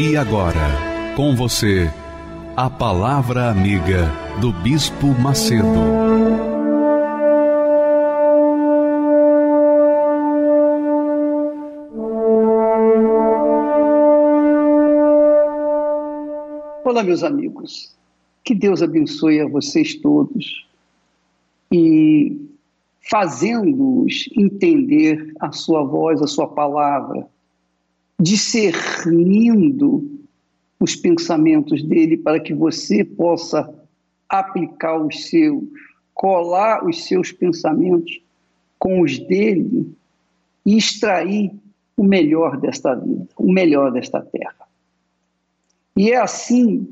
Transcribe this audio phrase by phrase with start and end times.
[0.00, 0.54] E agora,
[1.16, 1.90] com você,
[2.56, 4.08] a Palavra Amiga
[4.40, 5.66] do Bispo Macedo.
[16.84, 17.92] Olá, meus amigos.
[18.44, 20.64] Que Deus abençoe a vocês todos
[21.72, 22.40] e
[23.10, 27.26] fazendo-os entender a sua voz, a sua palavra,
[28.18, 30.18] discernindo
[30.80, 33.72] os pensamentos dele para que você possa
[34.28, 35.64] aplicar os seus,
[36.14, 38.20] colar os seus pensamentos
[38.78, 39.92] com os dele
[40.64, 41.52] e extrair
[41.96, 44.68] o melhor desta vida, o melhor desta terra.
[45.96, 46.88] E é assim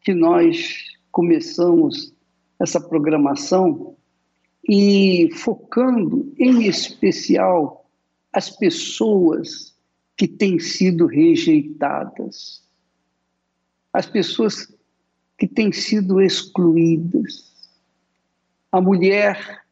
[0.00, 2.12] que nós começamos
[2.60, 3.96] essa programação
[4.68, 7.84] e focando em especial
[8.32, 9.73] as pessoas
[10.16, 12.64] que têm sido rejeitadas
[13.94, 14.76] as pessoas
[15.38, 17.70] que têm sido excluídas,
[18.72, 19.64] a mulher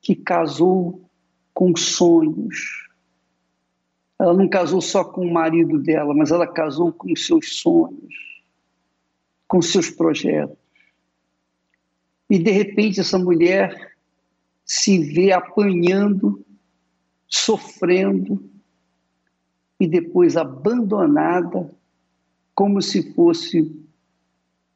[0.00, 1.10] que casou
[1.52, 2.88] com sonhos.
[4.18, 8.14] Ela não casou só com o marido dela, mas ela casou com seus sonhos,
[9.46, 10.56] com seus projetos.
[12.30, 13.94] E de repente essa mulher
[14.64, 16.42] se vê apanhando,
[17.28, 18.53] sofrendo
[19.78, 21.70] e depois abandonada
[22.54, 23.70] como se fosse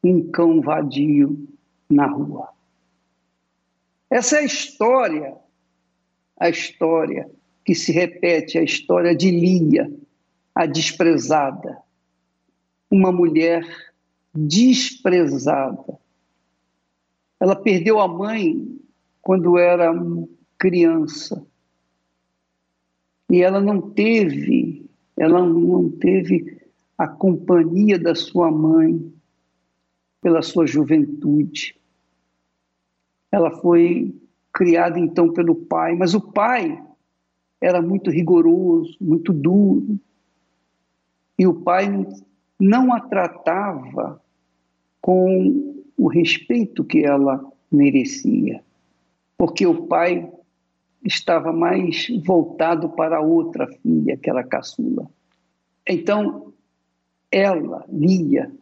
[0.02, 1.48] um cão vadio
[1.88, 2.48] na rua.
[4.10, 5.36] Essa é a história,
[6.38, 7.30] a história
[7.64, 9.92] que se repete, a história de Lia,
[10.54, 11.78] a desprezada,
[12.90, 13.64] uma mulher
[14.34, 15.98] desprezada.
[17.38, 18.80] Ela perdeu a mãe
[19.20, 19.92] quando era
[20.56, 21.46] criança.
[23.30, 24.87] E ela não teve,
[25.18, 26.58] ela não teve
[26.96, 29.12] a companhia da sua mãe
[30.20, 31.76] pela sua juventude.
[33.30, 34.14] Ela foi
[34.52, 36.82] criada então pelo pai, mas o pai
[37.60, 39.98] era muito rigoroso, muito duro.
[41.38, 42.06] E o pai
[42.58, 44.20] não a tratava
[45.00, 48.62] com o respeito que ela merecia,
[49.36, 50.32] porque o pai
[51.04, 55.08] estava mais voltado para a outra filha, que era a caçula.
[55.86, 56.52] Então,
[57.30, 58.52] ela, Lia,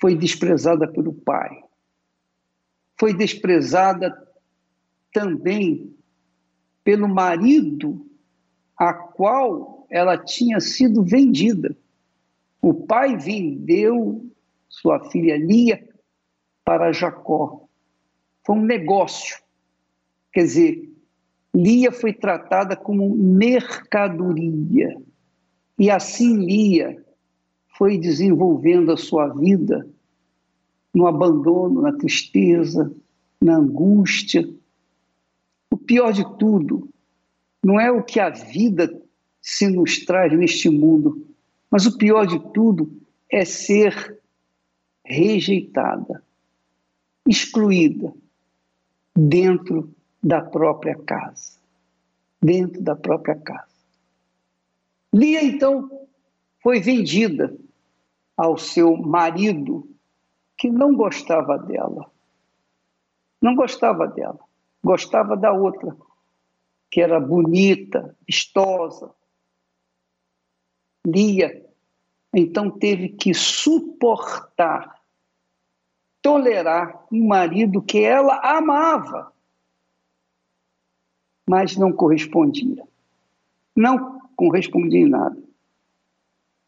[0.00, 1.62] foi desprezada pelo pai.
[2.98, 4.16] Foi desprezada
[5.12, 5.94] também
[6.82, 8.06] pelo marido
[8.76, 11.76] a qual ela tinha sido vendida.
[12.62, 14.24] O pai vendeu
[14.68, 15.88] sua filha Lia
[16.64, 17.68] para Jacó.
[18.44, 19.38] Foi um negócio.
[20.32, 20.97] Quer dizer,
[21.54, 25.00] Lia foi tratada como mercadoria.
[25.78, 27.04] E assim Lia
[27.76, 29.88] foi desenvolvendo a sua vida
[30.92, 32.92] no abandono, na tristeza,
[33.40, 34.48] na angústia.
[35.70, 36.88] O pior de tudo
[37.62, 39.02] não é o que a vida
[39.40, 41.26] se nos traz neste mundo,
[41.70, 42.90] mas o pior de tudo
[43.30, 44.18] é ser
[45.04, 46.22] rejeitada,
[47.26, 48.12] excluída
[49.16, 51.58] dentro da própria casa.
[52.40, 53.66] Dentro da própria casa.
[55.12, 56.06] Lia, então,
[56.62, 57.56] foi vendida
[58.36, 59.88] ao seu marido
[60.56, 62.10] que não gostava dela.
[63.40, 64.38] Não gostava dela,
[64.82, 65.96] gostava da outra,
[66.90, 69.14] que era bonita, vistosa.
[71.06, 71.64] Lia,
[72.34, 75.00] então teve que suportar,
[76.20, 79.32] tolerar um marido que ela amava,
[81.48, 82.86] mas não correspondia.
[83.74, 85.42] Não correspondia em nada.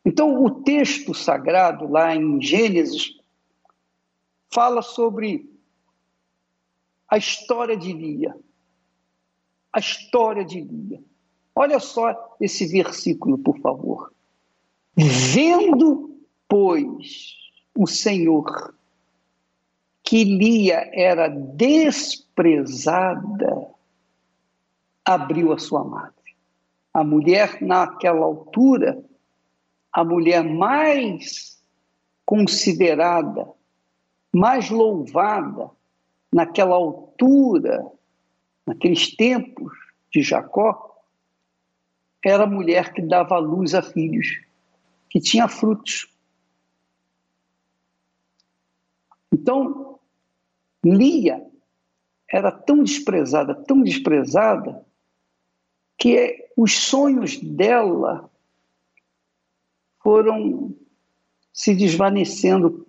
[0.05, 3.19] Então, o texto sagrado, lá em Gênesis,
[4.49, 5.49] fala sobre
[7.09, 8.35] a história de Lia.
[9.73, 11.03] A história de Lia.
[11.55, 14.13] Olha só esse versículo, por favor.
[14.97, 16.19] Vendo,
[16.49, 17.37] pois,
[17.77, 18.75] o Senhor
[20.11, 22.19] que Lia era desprezada,
[25.05, 26.15] abriu a sua madre.
[26.93, 29.03] A mulher, naquela altura,
[29.93, 31.63] a mulher mais
[32.25, 33.49] considerada,
[34.33, 35.71] mais louvada,
[36.33, 37.85] naquela altura,
[38.67, 39.73] naqueles tempos
[40.13, 40.91] de Jacó,
[42.25, 44.41] era a mulher que dava luz a filhos,
[45.09, 46.07] que tinha frutos.
[49.33, 49.99] Então,
[50.85, 51.45] Lia
[52.29, 54.85] era tão desprezada, tão desprezada,
[56.01, 58.29] que os sonhos dela
[60.03, 60.75] foram
[61.53, 62.87] se desvanecendo,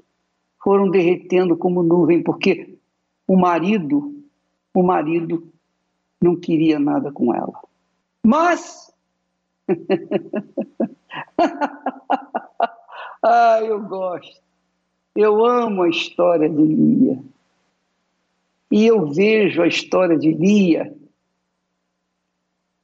[0.63, 2.77] foram derretendo como nuvem, porque
[3.27, 4.15] o marido,
[4.73, 5.45] o marido
[6.21, 7.61] não queria nada com ela.
[8.23, 8.95] Mas
[13.21, 14.41] ah, eu gosto.
[15.13, 17.21] Eu amo a história de Lia.
[18.71, 20.95] E eu vejo a história de Lia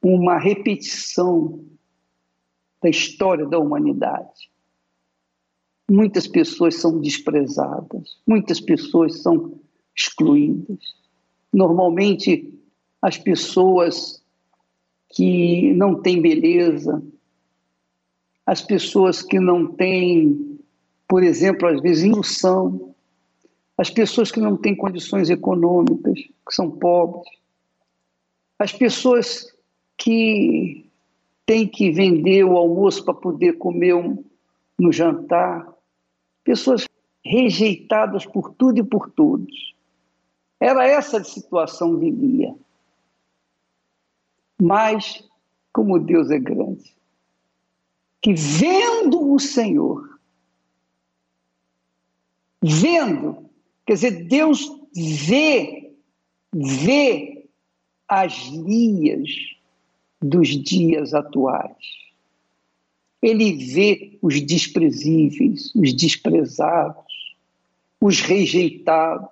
[0.02, 1.64] uma repetição
[2.82, 4.50] da história da humanidade.
[5.90, 9.58] Muitas pessoas são desprezadas, muitas pessoas são
[9.96, 10.78] excluídas.
[11.52, 12.54] Normalmente,
[13.00, 14.22] as pessoas
[15.10, 17.02] que não têm beleza,
[18.44, 20.58] as pessoas que não têm,
[21.08, 22.94] por exemplo, às vezes, instrução,
[23.76, 27.28] as pessoas que não têm condições econômicas, que são pobres,
[28.58, 29.46] as pessoas
[29.98, 30.88] que
[31.44, 34.24] têm que vender o almoço para poder comer um,
[34.78, 35.70] no jantar,
[36.42, 36.86] pessoas
[37.22, 39.74] rejeitadas por tudo e por todos.
[40.58, 42.54] Era essa a situação de Lia.
[44.60, 45.22] Mas,
[45.72, 46.96] como Deus é grande,
[48.22, 50.18] que vendo o Senhor,
[52.62, 53.48] vendo
[53.88, 55.94] Quer dizer, Deus vê,
[56.52, 57.48] vê
[58.06, 59.30] as lias
[60.20, 61.76] dos dias atuais.
[63.20, 67.36] Ele vê os desprezíveis, os desprezados,
[68.00, 69.28] os rejeitados.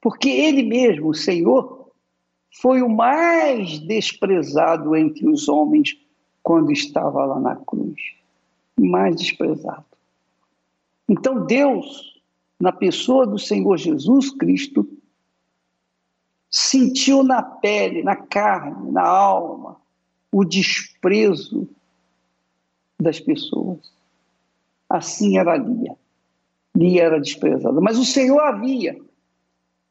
[0.00, 1.90] Porque ele mesmo, o Senhor,
[2.60, 5.96] foi o mais desprezado entre os homens
[6.42, 8.00] quando estava lá na cruz.
[8.78, 9.84] Mais desprezado.
[11.08, 12.10] Então Deus
[12.60, 14.86] na pessoa do Senhor Jesus Cristo,
[16.50, 19.76] sentiu na pele, na carne, na alma,
[20.32, 21.68] o desprezo
[22.98, 23.78] das pessoas.
[24.88, 25.94] Assim era Lia.
[26.74, 27.80] Lia era desprezada.
[27.80, 28.98] Mas o Senhor havia.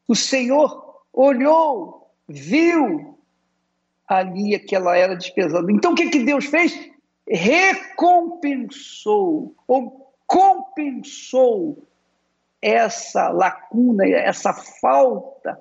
[0.07, 3.17] O Senhor olhou, viu
[4.07, 5.71] a Lia que ela era desprezada.
[5.71, 6.89] Então o que, que Deus fez?
[7.27, 11.88] Recompensou, ou compensou
[12.61, 15.57] essa lacuna, essa falta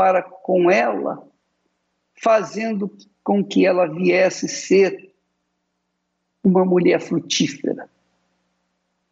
[0.00, 1.28] para com ela,
[2.14, 2.90] fazendo
[3.22, 5.12] com que ela viesse ser
[6.42, 7.86] uma mulher frutífera,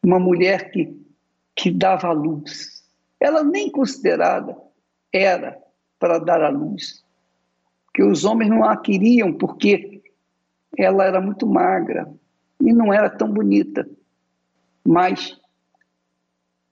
[0.02, 0.98] uma mulher que,
[1.54, 2.82] que dava luz.
[3.20, 4.56] Ela nem considerada
[5.12, 5.62] era
[5.98, 7.04] para dar a luz,
[7.92, 10.02] que os homens não a queriam porque
[10.74, 12.10] ela era muito magra
[12.62, 13.86] e não era tão bonita,
[14.82, 15.38] mas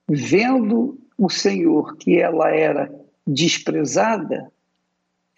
[0.09, 4.51] vendo o Senhor que ela era desprezada,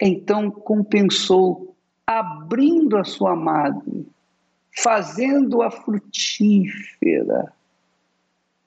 [0.00, 4.06] então compensou abrindo a sua madre,
[4.78, 7.52] fazendo-a frutífera.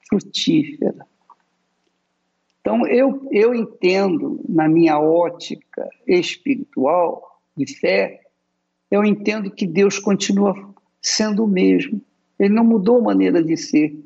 [0.08, 1.06] Frutífera.
[2.60, 8.22] Então, eu, eu entendo, na minha ótica espiritual, de fé,
[8.90, 10.54] eu entendo que Deus continua
[11.00, 12.00] sendo o mesmo.
[12.38, 13.96] Ele não mudou a maneira de ser.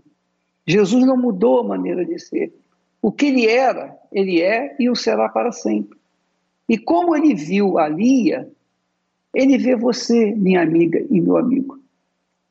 [0.67, 2.53] Jesus não mudou a maneira de ser.
[3.00, 5.99] O que ele era, ele é e o será para sempre.
[6.69, 8.50] E como ele viu a Lia,
[9.33, 11.78] ele vê você, minha amiga e meu amigo,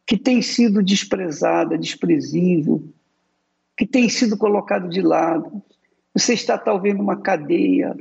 [0.05, 2.83] que tem sido desprezada, desprezível,
[3.75, 5.61] que tem sido colocado de lado.
[6.13, 7.95] Você está talvez numa cadeia,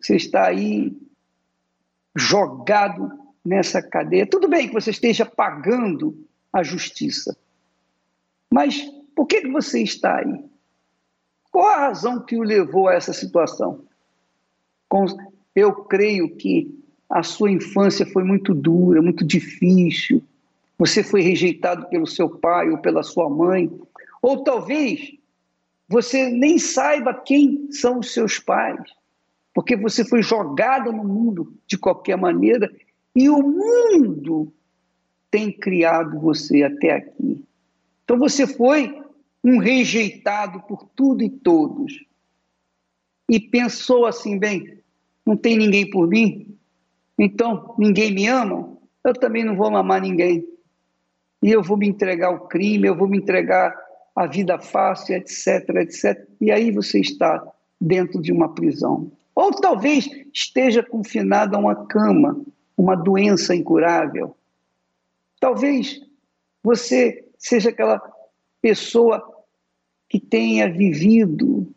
[0.00, 0.94] você está aí
[2.14, 3.10] jogado
[3.44, 4.26] nessa cadeia.
[4.26, 7.36] Tudo bem que você esteja pagando a justiça,
[8.52, 8.82] mas
[9.14, 10.44] por que, que você está aí?
[11.56, 13.80] Qual a razão que o levou a essa situação?
[15.54, 20.22] Eu creio que a sua infância foi muito dura, muito difícil.
[20.76, 23.70] Você foi rejeitado pelo seu pai ou pela sua mãe.
[24.20, 25.14] Ou talvez
[25.88, 28.92] você nem saiba quem são os seus pais,
[29.54, 32.70] porque você foi jogada no mundo de qualquer maneira
[33.14, 34.52] e o mundo
[35.30, 37.42] tem criado você até aqui.
[38.04, 39.05] Então você foi
[39.46, 42.04] um rejeitado por tudo e todos.
[43.30, 44.80] E pensou assim: bem,
[45.24, 46.58] não tem ninguém por mim,
[47.16, 48.76] então ninguém me ama.
[49.04, 50.44] eu também não vou mamar ninguém.
[51.40, 53.72] E eu vou me entregar ao crime, eu vou me entregar
[54.16, 56.28] à vida fácil, etc, etc.
[56.40, 57.46] E aí você está
[57.80, 59.12] dentro de uma prisão.
[59.32, 62.42] Ou talvez esteja confinado a uma cama,
[62.76, 64.36] uma doença incurável.
[65.38, 66.00] Talvez
[66.64, 68.00] você seja aquela
[68.60, 69.35] pessoa
[70.16, 71.70] que tenha vivido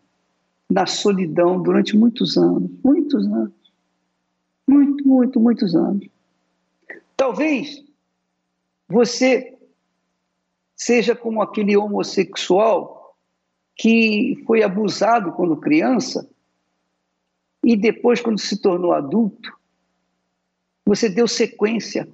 [0.70, 3.54] na solidão durante muitos anos, muitos anos.
[4.66, 6.08] Muito, muito, muitos anos.
[7.18, 7.84] Talvez
[8.88, 9.58] você
[10.74, 13.18] seja como aquele homossexual
[13.76, 16.30] que foi abusado quando criança
[17.62, 19.52] e depois, quando se tornou adulto,
[20.86, 22.08] você deu sequência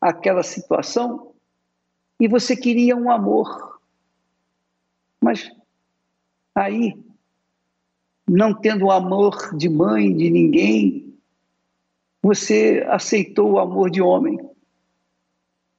[0.00, 1.34] àquela situação
[2.18, 3.80] e você queria um amor.
[5.20, 5.57] Mas
[6.58, 6.98] aí,
[8.28, 11.14] não tendo o amor de mãe, de ninguém,
[12.22, 14.38] você aceitou o amor de homem.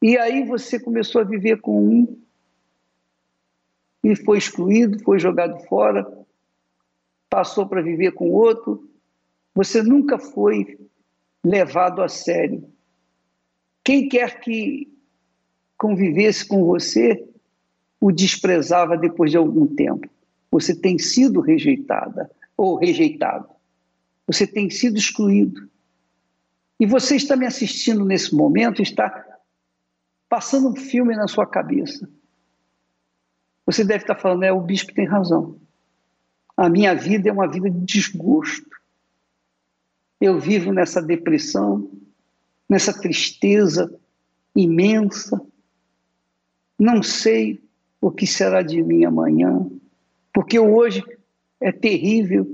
[0.01, 2.19] E aí você começou a viver com um
[4.03, 6.07] e foi excluído, foi jogado fora,
[7.29, 8.89] passou para viver com outro.
[9.53, 10.79] Você nunca foi
[11.43, 12.67] levado a sério.
[13.83, 14.91] Quem quer que
[15.77, 17.27] convivesse com você
[17.99, 20.09] o desprezava depois de algum tempo.
[20.51, 23.49] Você tem sido rejeitada ou rejeitado.
[24.27, 25.69] Você tem sido excluído.
[26.79, 29.25] E você está me assistindo nesse momento, está
[30.29, 32.09] passando um filme na sua cabeça.
[33.65, 35.59] Você deve estar falando, é, o bispo tem razão.
[36.55, 38.69] A minha vida é uma vida de desgosto.
[40.19, 41.89] Eu vivo nessa depressão,
[42.67, 43.93] nessa tristeza
[44.55, 45.41] imensa.
[46.77, 47.61] Não sei
[48.01, 49.69] o que será de mim amanhã,
[50.33, 51.03] porque hoje
[51.59, 52.47] é terrível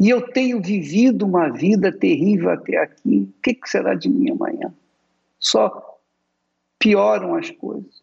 [0.00, 3.30] e eu tenho vivido uma vida terrível até aqui.
[3.38, 4.72] O que, será de mim amanhã?
[5.38, 5.98] Só
[6.78, 8.02] pioram as coisas.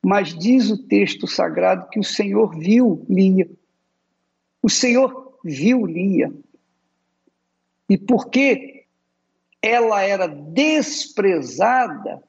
[0.00, 3.50] Mas diz o texto sagrado que o Senhor viu Lia.
[4.62, 6.32] O Senhor viu Lia.
[7.88, 8.84] E porque
[9.60, 12.22] ela era desprezada,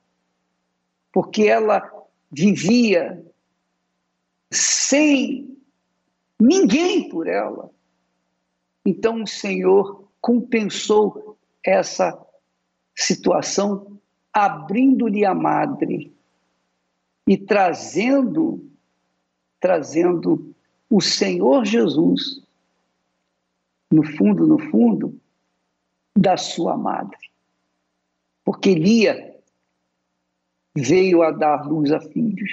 [1.12, 1.88] porque ela
[2.32, 3.24] vivia
[4.52, 5.53] sem
[6.44, 7.72] ninguém por ela,
[8.86, 12.20] então o Senhor compensou essa
[12.96, 14.00] situação
[14.32, 16.14] abrindo-lhe a madre
[17.28, 18.70] e trazendo
[19.60, 20.54] trazendo
[20.90, 22.44] o Senhor Jesus
[23.90, 25.18] no fundo, no fundo
[26.14, 27.32] da sua madre.
[28.44, 29.40] Porque Lia
[30.76, 32.52] veio a dar luz a filhos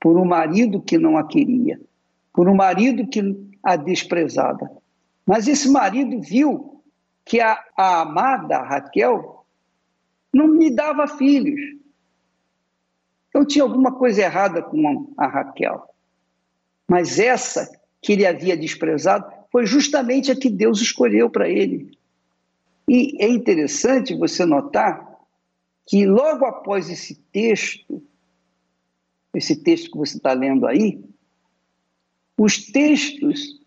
[0.00, 1.80] por um marido que não a queria,
[2.34, 3.22] por um marido que
[3.62, 4.70] a desprezava.
[5.24, 6.82] Mas esse marido viu
[7.24, 9.46] que a, a amada Raquel
[10.32, 11.60] não me dava filhos.
[13.28, 15.88] Então tinha alguma coisa errada com a Raquel.
[16.86, 17.70] Mas essa
[18.02, 21.96] que ele havia desprezado foi justamente a que Deus escolheu para ele.
[22.86, 25.18] E é interessante você notar
[25.86, 28.02] que logo após esse texto,
[29.32, 31.02] esse texto que você está lendo aí,
[32.36, 33.60] os textos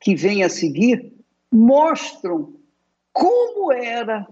[0.00, 1.12] que vem a seguir
[1.50, 2.54] mostram
[3.12, 4.26] como era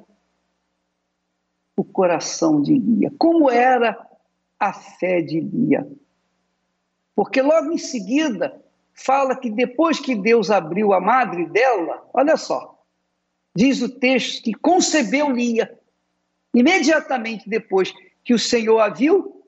[1.77, 3.99] o coração de Lia, como era
[4.59, 5.87] a fé de Lia.
[7.15, 8.61] Porque logo em seguida
[8.95, 12.83] fala que depois que Deus abriu a madre dela, olha só,
[13.55, 15.79] diz o texto que concebeu Lia.
[16.55, 17.93] Imediatamente depois
[18.25, 19.43] que o Senhor a viu,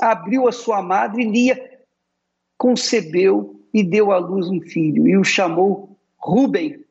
[0.00, 1.73] abriu a sua madre, Lia
[2.56, 6.84] concebeu e deu à luz um filho e o chamou Ruben.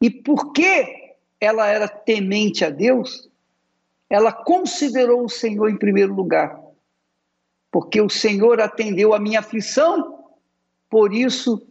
[0.00, 3.30] E porque ela era temente a Deus,
[4.10, 6.60] ela considerou o Senhor em primeiro lugar.
[7.70, 10.24] Porque o Senhor atendeu a minha aflição,
[10.90, 11.66] por isso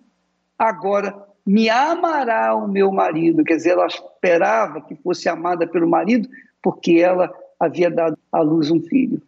[0.57, 1.15] agora
[1.45, 3.43] me amará o meu marido.
[3.43, 6.27] Quer dizer, ela esperava que fosse amada pelo marido,
[6.61, 9.21] porque ela havia dado à luz um filho.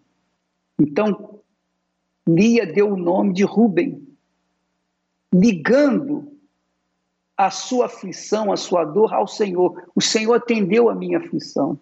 [0.80, 1.40] Então,
[2.28, 4.08] Lia deu o nome de Ruben,
[5.34, 6.32] ligando
[7.36, 9.90] a sua aflição, a sua dor ao Senhor.
[9.96, 11.80] O Senhor atendeu a minha aflição.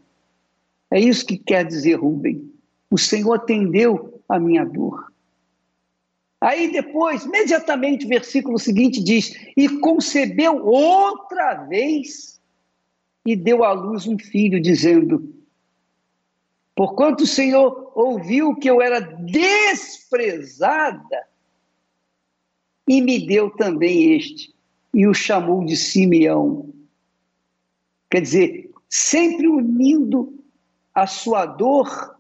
[0.90, 2.52] É isso que quer dizer Rubem.
[2.90, 5.12] O Senhor atendeu a minha dor.
[6.42, 12.42] Aí depois, imediatamente, o versículo seguinte diz: E concebeu outra vez
[13.26, 15.32] e deu à luz um filho, dizendo:
[16.82, 20.58] Porquanto o Senhor ouviu que eu era desprezada,
[22.88, 24.52] e me deu também este,
[24.92, 26.74] e o chamou de Simeão.
[28.10, 30.44] Quer dizer, sempre unindo
[30.92, 32.18] a sua dor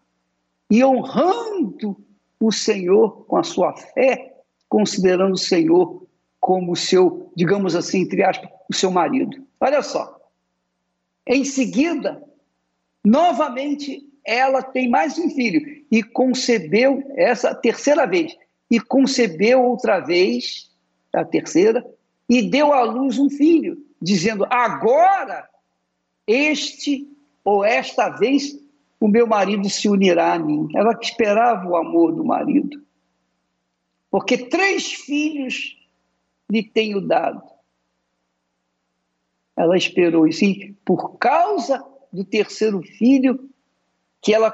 [0.69, 1.97] e honrando
[2.39, 6.05] o Senhor com a sua fé, considerando o Senhor
[6.39, 9.43] como o seu, digamos assim, entre aspas, o seu marido.
[9.59, 10.21] Olha só.
[11.25, 12.23] Em seguida,
[13.03, 18.35] novamente ela tem mais um filho e concebeu essa terceira vez
[18.69, 20.69] e concebeu outra vez
[21.13, 21.85] a terceira
[22.29, 25.49] e deu à luz um filho, dizendo: agora
[26.25, 27.07] este
[27.43, 28.57] ou esta vez
[28.99, 30.69] o meu marido se unirá a mim.
[30.75, 32.81] Ela esperava o amor do marido,
[34.09, 35.77] porque três filhos
[36.49, 37.41] lhe tenho dado.
[39.57, 43.50] Ela esperou isso e por causa do terceiro filho
[44.21, 44.53] que ela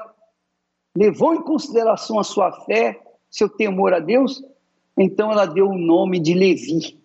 [0.96, 4.42] levou em consideração a sua fé, seu temor a Deus,
[4.96, 6.98] então ela deu o nome de Levi.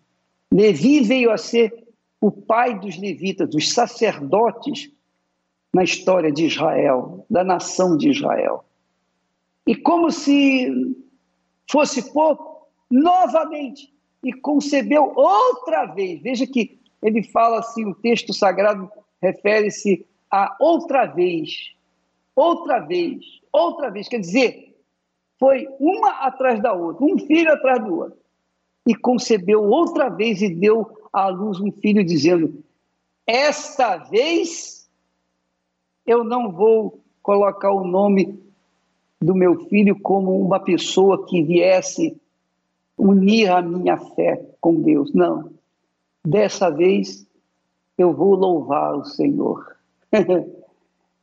[0.51, 1.83] Levi veio a ser
[2.19, 4.89] o pai dos levitas, dos sacerdotes
[5.73, 8.63] na história de Israel, da nação de Israel.
[9.67, 10.95] E como se
[11.69, 13.91] fosse pouco, novamente,
[14.23, 16.21] e concebeu outra vez.
[16.21, 18.89] Veja que ele fala assim, o texto sagrado
[19.21, 21.73] refere-se a outra vez,
[22.35, 24.07] outra vez, outra vez.
[24.07, 24.75] Quer dizer,
[25.39, 28.17] foi uma atrás da outra, um filho atrás do outro.
[28.87, 32.63] E concebeu outra vez e deu à luz um filho, dizendo:
[33.25, 34.89] Esta vez
[36.05, 38.41] eu não vou colocar o nome
[39.21, 42.19] do meu filho como uma pessoa que viesse
[42.97, 45.13] unir a minha fé com Deus.
[45.13, 45.51] Não.
[46.25, 47.25] Dessa vez
[47.97, 49.75] eu vou louvar o Senhor.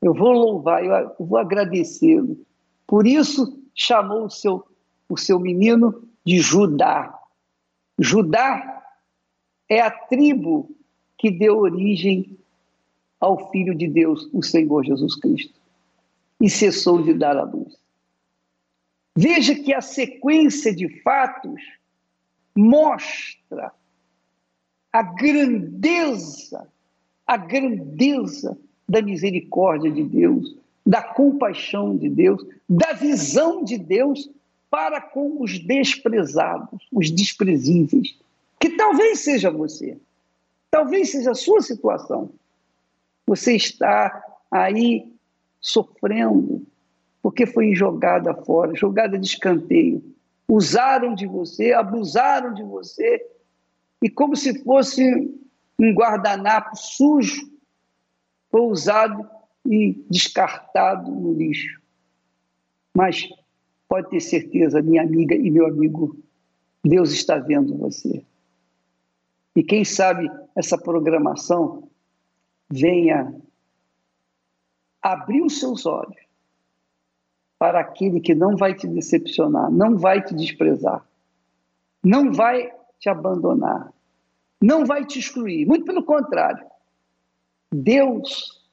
[0.00, 2.38] eu vou louvar, eu vou agradecê-lo.
[2.86, 4.66] Por isso chamou o seu,
[5.08, 7.18] o seu menino de Judá.
[7.98, 8.82] Judá
[9.68, 10.74] é a tribo
[11.18, 12.38] que deu origem
[13.20, 15.60] ao Filho de Deus, o Senhor Jesus Cristo,
[16.40, 17.78] e cessou de dar a luz.
[19.14, 21.60] Veja que a sequência de fatos
[22.56, 23.72] mostra
[24.90, 26.66] a grandeza,
[27.26, 28.58] a grandeza
[28.90, 34.28] da misericórdia de Deus, da compaixão de Deus, da visão de Deus
[34.68, 38.18] para com os desprezados, os desprezíveis,
[38.58, 39.96] que talvez seja você,
[40.72, 42.30] talvez seja a sua situação.
[43.26, 45.06] Você está aí
[45.60, 46.66] sofrendo
[47.22, 50.02] porque foi jogada fora, jogada de escanteio.
[50.48, 53.24] Usaram de você, abusaram de você,
[54.02, 55.32] e como se fosse
[55.78, 57.49] um guardanapo sujo,
[58.50, 59.28] foi usado
[59.64, 61.80] e descartado no lixo.
[62.94, 63.28] Mas
[63.88, 66.16] pode ter certeza, minha amiga e meu amigo,
[66.84, 68.24] Deus está vendo você.
[69.54, 71.88] E quem sabe essa programação
[72.70, 73.34] venha
[75.02, 76.16] abrir os seus olhos
[77.58, 81.04] para aquele que não vai te decepcionar, não vai te desprezar,
[82.02, 83.92] não vai te abandonar,
[84.60, 85.66] não vai te excluir.
[85.66, 86.69] Muito pelo contrário.
[87.72, 88.66] Deus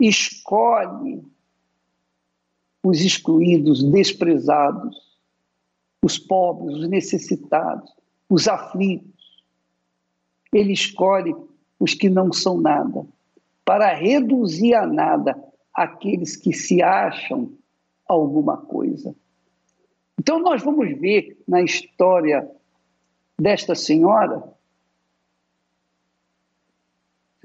[0.00, 1.24] escolhe
[2.82, 4.96] os excluídos, desprezados,
[6.02, 7.92] os pobres, os necessitados,
[8.28, 9.44] os aflitos.
[10.52, 11.34] Ele escolhe
[11.80, 13.04] os que não são nada,
[13.64, 15.36] para reduzir a nada
[15.74, 17.52] aqueles que se acham
[18.06, 19.14] alguma coisa.
[20.18, 22.48] Então, nós vamos ver na história
[23.38, 24.42] desta senhora,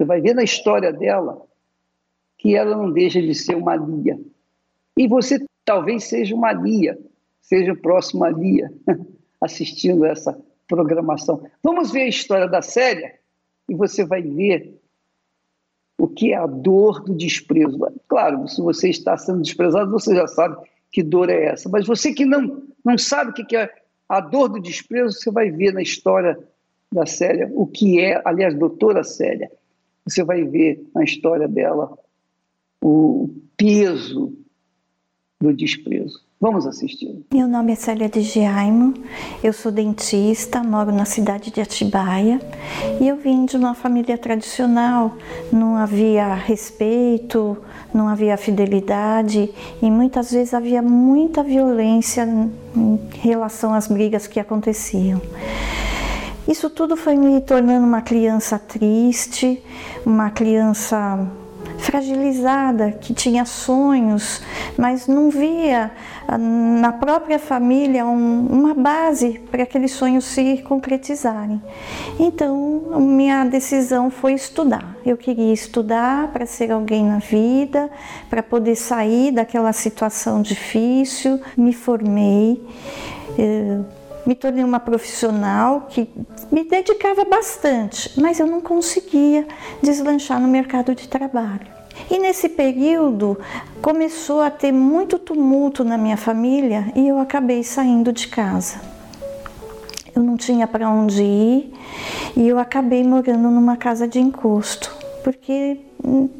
[0.02, 1.40] você vai ver na história dela,
[2.36, 4.18] que ela não deixa de ser uma Lia.
[4.96, 6.98] E você talvez seja uma Lia,
[7.40, 8.72] seja o próximo Lia,
[9.40, 11.42] assistindo essa programação.
[11.62, 13.14] Vamos ver a história da Célia
[13.68, 14.76] e você vai ver
[15.98, 17.78] o que é a dor do desprezo.
[18.08, 20.56] Claro, se você está sendo desprezado, você já sabe
[20.90, 21.68] que dor é essa.
[21.68, 23.70] Mas você que não, não sabe o que é
[24.08, 26.36] a dor do desprezo, você vai ver na história
[26.90, 29.50] da Célia o que é, aliás, doutora Célia,
[30.04, 31.96] você vai ver na história dela
[32.82, 34.36] o peso
[35.40, 36.20] do desprezo.
[36.40, 37.24] Vamos assistir.
[37.32, 38.94] Meu nome é Célia de Giaimo,
[39.44, 42.40] eu sou dentista, moro na cidade de Atibaia
[43.00, 45.16] e eu vim de uma família tradicional.
[45.52, 47.56] Não havia respeito,
[47.94, 52.26] não havia fidelidade e muitas vezes havia muita violência
[52.76, 55.22] em relação às brigas que aconteciam.
[56.46, 59.62] Isso tudo foi me tornando uma criança triste,
[60.04, 61.26] uma criança
[61.78, 64.40] fragilizada, que tinha sonhos,
[64.76, 65.90] mas não via
[66.26, 71.60] ah, na própria família um, uma base para aqueles sonhos se concretizarem.
[72.18, 74.96] Então, minha decisão foi estudar.
[75.04, 77.90] Eu queria estudar para ser alguém na vida,
[78.30, 81.40] para poder sair daquela situação difícil.
[81.56, 82.64] Me formei.
[83.38, 83.80] Eh,
[84.26, 86.08] me tornei uma profissional que
[86.50, 89.46] me dedicava bastante, mas eu não conseguia
[89.82, 91.66] deslanchar no mercado de trabalho.
[92.10, 93.38] E nesse período
[93.80, 98.80] começou a ter muito tumulto na minha família e eu acabei saindo de casa.
[100.14, 101.72] Eu não tinha para onde ir
[102.36, 105.80] e eu acabei morando numa casa de encosto, porque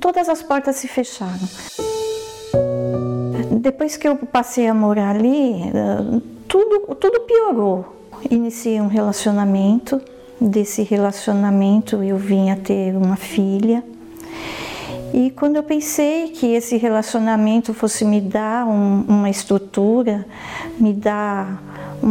[0.00, 1.48] todas as portas se fecharam.
[3.60, 5.70] Depois que eu passei a morar ali,
[6.52, 7.96] tudo, tudo piorou.
[8.30, 9.98] Iniciei um relacionamento,
[10.38, 13.82] desse relacionamento eu vim a ter uma filha.
[15.14, 20.26] E quando eu pensei que esse relacionamento fosse me dar um, uma estrutura,
[20.78, 21.62] me dar
[22.02, 22.08] um,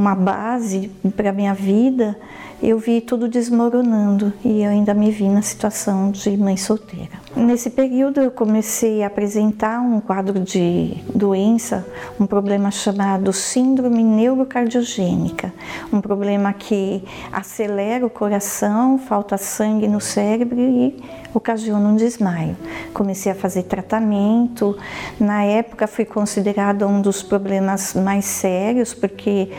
[0.00, 2.14] uma base para a minha vida,
[2.62, 7.27] eu vi tudo desmoronando e eu ainda me vi na situação de mãe solteira.
[7.38, 11.86] Nesse período eu comecei a apresentar um quadro de doença,
[12.18, 15.54] um problema chamado síndrome neurocardiogênica,
[15.92, 21.00] um problema que acelera o coração, falta sangue no cérebro e
[21.32, 22.56] ocasiona um desmaio.
[22.92, 24.76] Comecei a fazer tratamento.
[25.20, 29.52] Na época fui considerado um dos problemas mais sérios, porque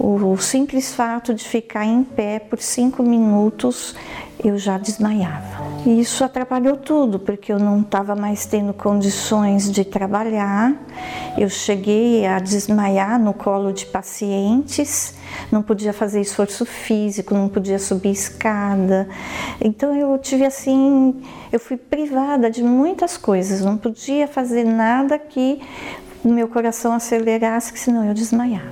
[0.00, 3.94] o simples fato de ficar em pé por cinco minutos
[4.42, 5.70] eu já desmaiava.
[5.86, 10.74] E isso atrapalhou tudo, porque eu não estava mais tendo condições de trabalhar.
[11.38, 15.14] Eu cheguei a desmaiar no colo de pacientes,
[15.50, 19.08] não podia fazer esforço físico, não podia subir escada.
[19.60, 25.60] Então eu tive assim, eu fui privada de muitas coisas, não podia fazer nada que
[26.22, 28.68] o meu coração acelerasse, senão eu desmaiava.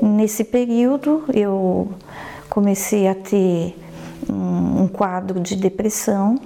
[0.00, 1.90] Nesse período eu
[2.56, 3.76] comecei a ter
[4.26, 6.40] um, um quadro de depressão.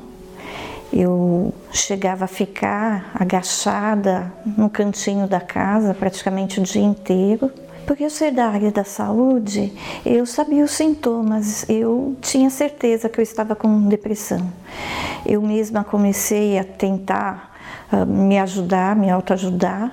[0.93, 7.49] Eu chegava a ficar agachada no cantinho da casa praticamente o dia inteiro.
[7.87, 9.73] Porque eu ser da área da saúde,
[10.05, 14.53] eu sabia os sintomas, eu tinha certeza que eu estava com depressão.
[15.25, 17.57] Eu mesma comecei a tentar
[17.93, 19.93] uh, me ajudar, me autoajudar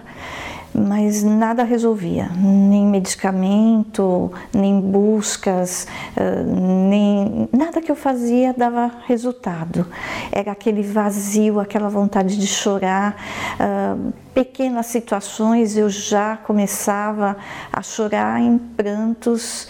[0.77, 9.87] mas nada resolvia, nem medicamento, nem buscas, eh, nem nada que eu fazia dava resultado.
[10.31, 13.15] Era aquele vazio, aquela vontade de chorar.
[13.59, 13.95] Eh,
[14.35, 17.35] pequenas situações eu já começava
[17.73, 19.67] a chorar em prantos,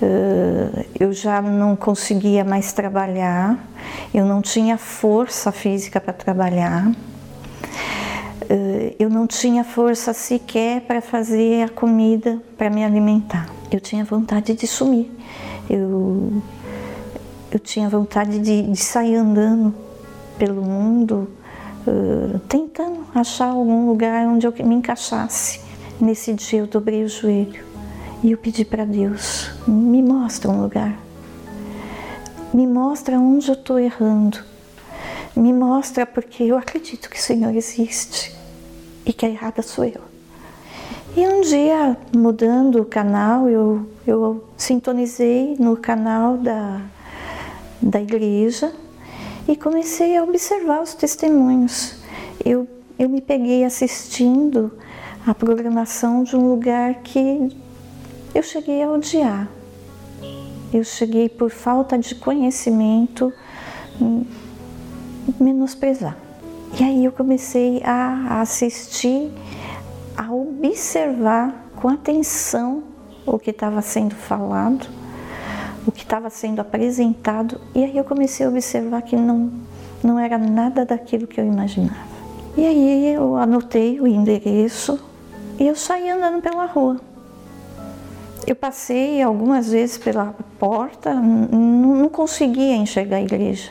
[0.00, 3.58] eh, eu já não conseguia mais trabalhar,
[4.14, 6.92] eu não tinha força física para trabalhar.
[8.48, 13.48] Eh, eu não tinha força sequer para fazer a comida para me alimentar.
[13.70, 15.10] Eu tinha vontade de sumir.
[15.68, 16.42] Eu,
[17.50, 19.74] eu tinha vontade de, de sair andando
[20.38, 21.28] pelo mundo,
[21.86, 25.60] uh, tentando achar algum lugar onde eu me encaixasse.
[26.00, 27.64] Nesse dia eu dobrei o joelho
[28.22, 30.98] e eu pedi para Deus: me mostra um lugar.
[32.52, 34.38] Me mostra onde eu estou errando
[35.36, 38.34] me mostra porque eu acredito que o Senhor existe
[39.04, 40.00] e que a errada sou eu.
[41.16, 46.80] E um dia, mudando o canal, eu, eu sintonizei no canal da,
[47.80, 48.72] da igreja
[49.46, 51.96] e comecei a observar os testemunhos.
[52.44, 52.66] Eu,
[52.98, 54.72] eu me peguei assistindo
[55.26, 57.56] a programação de um lugar que
[58.34, 59.48] eu cheguei a odiar.
[60.72, 63.32] Eu cheguei por falta de conhecimento
[65.40, 66.16] menosprezar.
[66.78, 69.30] E aí eu comecei a assistir,
[70.16, 72.82] a observar com atenção
[73.24, 74.86] o que estava sendo falado,
[75.86, 79.52] o que estava sendo apresentado, e aí eu comecei a observar que não,
[80.02, 82.14] não era nada daquilo que eu imaginava.
[82.56, 84.98] E aí eu anotei o endereço
[85.58, 87.00] e eu saí andando pela rua.
[88.46, 93.70] Eu passei algumas vezes pela porta, não, conseguia enxergar a igreja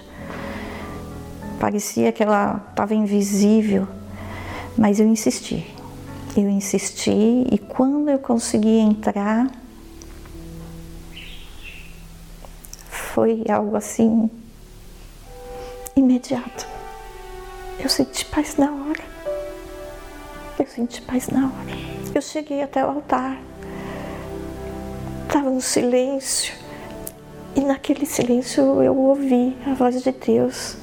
[1.63, 3.87] parecia que ela estava invisível,
[4.77, 5.65] mas eu insisti.
[6.35, 9.49] Eu insisti e quando eu consegui entrar,
[12.89, 14.29] foi algo assim
[15.95, 16.67] imediato.
[17.79, 19.03] Eu senti paz na hora.
[20.59, 21.77] Eu senti paz na hora.
[22.13, 23.39] Eu cheguei até o altar.
[25.25, 26.55] Estava no silêncio.
[27.55, 30.82] E naquele silêncio eu ouvi a voz de Deus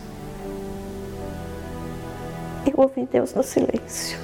[2.70, 4.18] eu ouvi Deus no silêncio.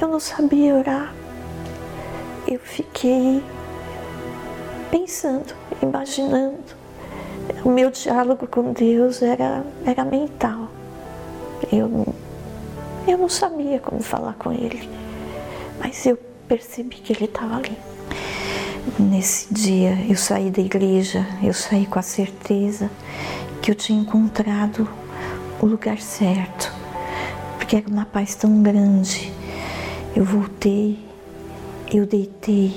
[0.00, 1.14] Eu não sabia orar.
[2.46, 3.42] Eu fiquei
[4.90, 6.80] pensando, imaginando.
[7.64, 10.68] O meu diálogo com Deus era, era mental.
[11.70, 12.06] Eu,
[13.06, 14.88] eu não sabia como falar com Ele,
[15.78, 17.76] mas eu percebi que Ele estava ali.
[18.98, 22.90] Nesse dia eu saí da igreja, eu saí com a certeza
[23.60, 24.88] que eu tinha encontrado
[25.60, 26.72] o lugar certo,
[27.70, 29.32] porque era uma paz tão grande.
[30.16, 30.98] Eu voltei,
[31.94, 32.74] eu deitei,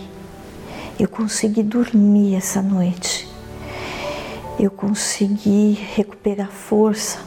[1.00, 3.28] eu consegui dormir essa noite,
[4.60, 7.18] eu consegui recuperar força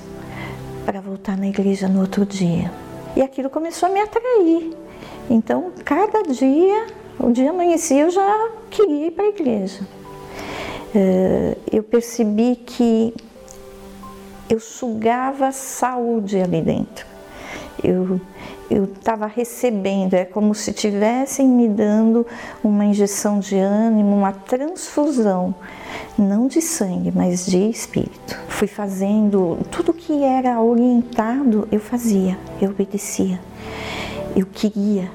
[0.84, 2.70] para voltar na igreja no outro dia.
[3.16, 4.72] E aquilo começou a me atrair.
[5.28, 6.86] Então, cada dia,
[7.18, 9.80] o dia amanhecia, eu já queria ir para a igreja.
[10.94, 13.12] Eh, eu percebi que
[14.48, 17.15] eu sugava saúde ali dentro.
[17.82, 18.20] Eu
[18.70, 22.26] eu estava recebendo, é como se tivessem me dando
[22.62, 25.54] uma injeção de ânimo, uma transfusão,
[26.18, 28.36] não de sangue, mas de espírito.
[28.48, 33.38] Fui fazendo tudo que era orientado, eu fazia, eu obedecia,
[34.34, 35.10] eu queria.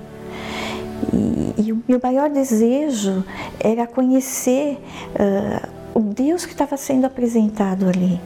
[1.12, 3.24] E, e o meu maior desejo
[3.60, 4.80] era conhecer
[5.16, 8.20] uh, o Deus que estava sendo apresentado ali.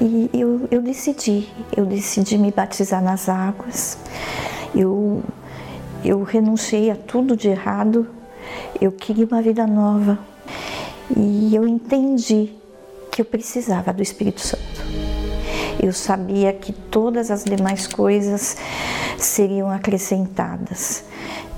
[0.00, 3.98] E eu, eu decidi, eu decidi me batizar nas águas.
[4.74, 5.22] Eu,
[6.04, 8.06] eu renunciei a tudo de errado.
[8.80, 10.18] Eu queria uma vida nova.
[11.16, 12.52] E eu entendi
[13.10, 14.62] que eu precisava do Espírito Santo.
[15.82, 18.56] Eu sabia que todas as demais coisas
[19.18, 21.04] seriam acrescentadas.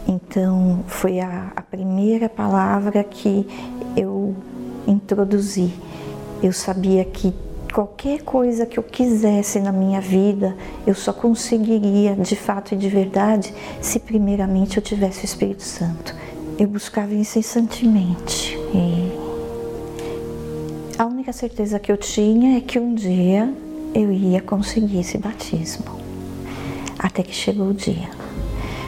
[0.06, 3.46] Então, foi a, a primeira palavra que
[3.96, 4.34] eu
[4.86, 5.72] introduzi.
[6.42, 7.34] Eu sabia que
[7.72, 12.88] qualquer coisa que eu quisesse na minha vida, eu só conseguiria de fato e de
[12.88, 16.14] verdade se primeiramente eu tivesse o Espírito Santo.
[16.58, 18.56] Eu buscava incessantemente.
[18.74, 19.28] E
[20.98, 23.52] a única certeza que eu tinha é que um dia
[23.94, 25.84] eu ia conseguir esse batismo.
[26.98, 28.10] Até que chegou o dia.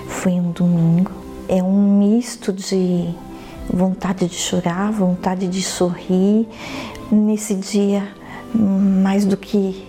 [0.09, 1.13] Foi um domingo.
[1.49, 3.09] É um misto de
[3.73, 6.49] vontade de chorar, vontade de sorrir.
[7.13, 8.03] Nesse dia
[8.55, 9.87] mais do que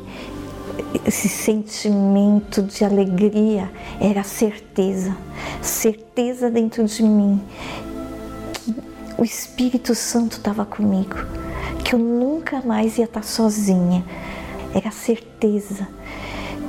[1.06, 5.16] esse sentimento de alegria, era a certeza,
[5.62, 7.42] certeza dentro de mim
[8.66, 8.74] que
[9.18, 11.16] o Espírito Santo estava comigo,
[11.84, 14.04] que eu nunca mais ia estar sozinha.
[14.74, 15.88] Era a certeza,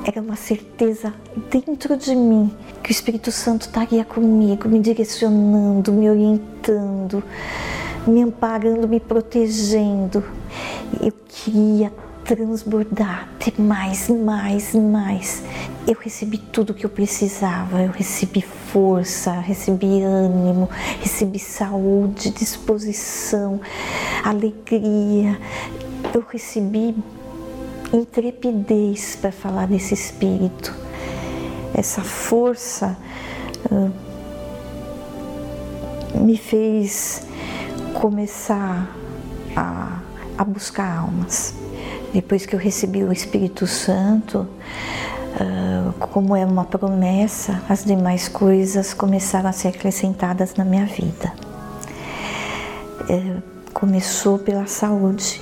[0.04, 1.14] era uma certeza
[1.50, 2.52] dentro de mim
[2.82, 7.22] que o Espírito Santo estaria comigo, me direcionando, me orientando,
[8.06, 10.24] me amparando, me protegendo
[11.00, 11.92] eu queria
[12.24, 15.42] transbordar, ter mais, mais, mais.
[15.86, 20.68] Eu recebi tudo o que eu precisava, eu recebi força, recebi ânimo,
[21.00, 23.60] recebi saúde, disposição,
[24.22, 25.38] alegria.
[26.14, 26.94] Eu recebi
[27.92, 30.74] intrepidez para falar desse espírito,
[31.74, 32.96] essa força
[33.70, 33.92] uh,
[36.18, 37.26] me fez
[38.02, 38.90] começar
[39.54, 40.02] a
[40.36, 41.54] a buscar almas.
[42.12, 44.46] Depois que eu recebi o Espírito Santo,
[45.40, 51.32] ah, como é uma promessa, as demais coisas começaram a ser acrescentadas na minha vida.
[53.08, 53.36] É,
[53.72, 55.40] começou pela saúde.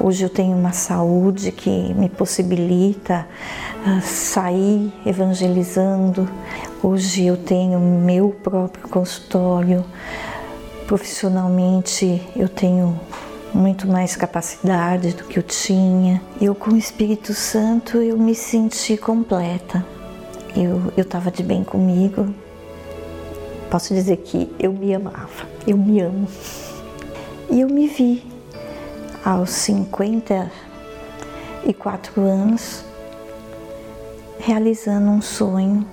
[0.00, 3.26] Hoje eu tenho uma saúde que me possibilita
[3.84, 6.28] ah, sair evangelizando.
[6.82, 9.84] Hoje eu tenho meu próprio consultório.
[10.88, 12.98] Profissionalmente eu tenho
[13.52, 16.22] muito mais capacidade do que eu tinha.
[16.40, 19.84] Eu com o Espírito Santo eu me senti completa.
[20.56, 22.34] Eu eu estava de bem comigo.
[23.70, 25.46] Posso dizer que eu me amava.
[25.66, 26.26] Eu me amo.
[27.50, 28.26] E eu me vi
[29.22, 32.82] aos 54 anos
[34.38, 35.86] realizando um sonho,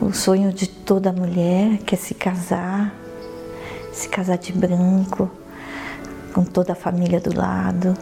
[0.00, 3.03] o sonho de toda mulher que é se casar,
[3.94, 5.30] se casar de branco,
[6.34, 7.96] com toda a família do lado,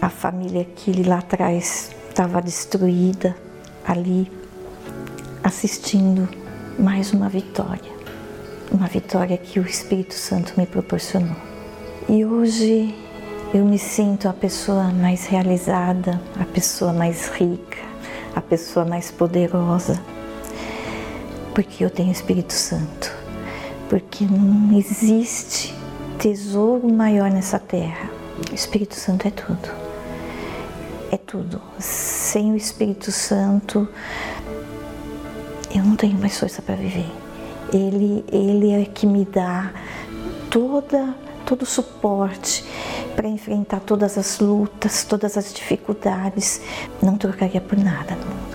[0.00, 3.36] a família que lá atrás estava destruída,
[3.86, 4.32] ali
[5.44, 6.26] assistindo
[6.78, 7.92] mais uma vitória,
[8.72, 11.36] uma vitória que o Espírito Santo me proporcionou.
[12.08, 12.94] E hoje
[13.52, 17.78] eu me sinto a pessoa mais realizada, a pessoa mais rica,
[18.34, 20.00] a pessoa mais poderosa,
[21.54, 23.19] porque eu tenho o Espírito Santo,
[23.90, 25.74] porque não existe
[26.16, 28.08] tesouro maior nessa terra.
[28.48, 29.68] O Espírito Santo é tudo.
[31.10, 31.60] É tudo.
[31.80, 33.88] sem o Espírito Santo,
[35.74, 37.10] eu não tenho mais força para viver.
[37.72, 39.72] Ele, ele é que me dá
[40.48, 41.12] toda,
[41.44, 42.64] todo o suporte
[43.16, 46.60] para enfrentar todas as lutas, todas as dificuldades.
[47.02, 48.49] Não trocaria por nada no mundo,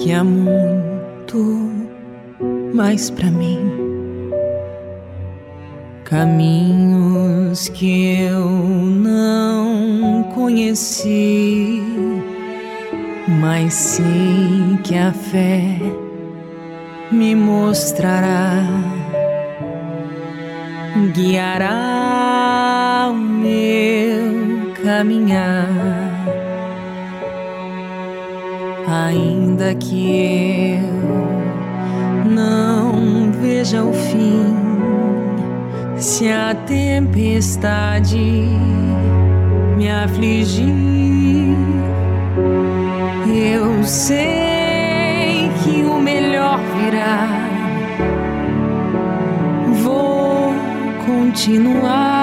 [0.00, 1.70] que há muito
[2.72, 3.58] mais para mim.
[6.04, 11.82] Caminhos que eu não conheci,
[13.40, 15.78] mas sei que a fé
[17.12, 18.64] me mostrará,
[21.14, 25.68] guiará o meu caminhar,
[28.90, 34.60] ainda que eu não veja o fim
[35.96, 38.18] se a tempestade
[39.76, 40.66] me afligir,
[43.26, 47.28] eu sei que o melhor virá.
[49.82, 50.54] Vou
[51.04, 52.19] continuar.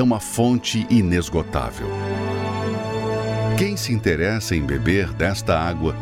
[0.00, 1.86] É uma fonte inesgotável.
[3.58, 5.94] Quem se interessa em beber desta água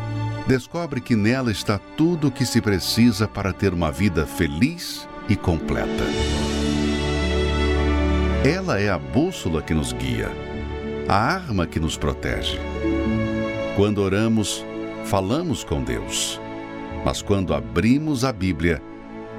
[0.47, 5.35] descobre que nela está tudo o que se precisa para ter uma vida feliz e
[5.35, 6.03] completa.
[8.45, 10.31] Ela é a bússola que nos guia,
[11.07, 12.57] a arma que nos protege.
[13.75, 14.65] Quando oramos,
[15.05, 16.39] falamos com Deus,
[17.03, 18.81] mas quando abrimos a Bíblia,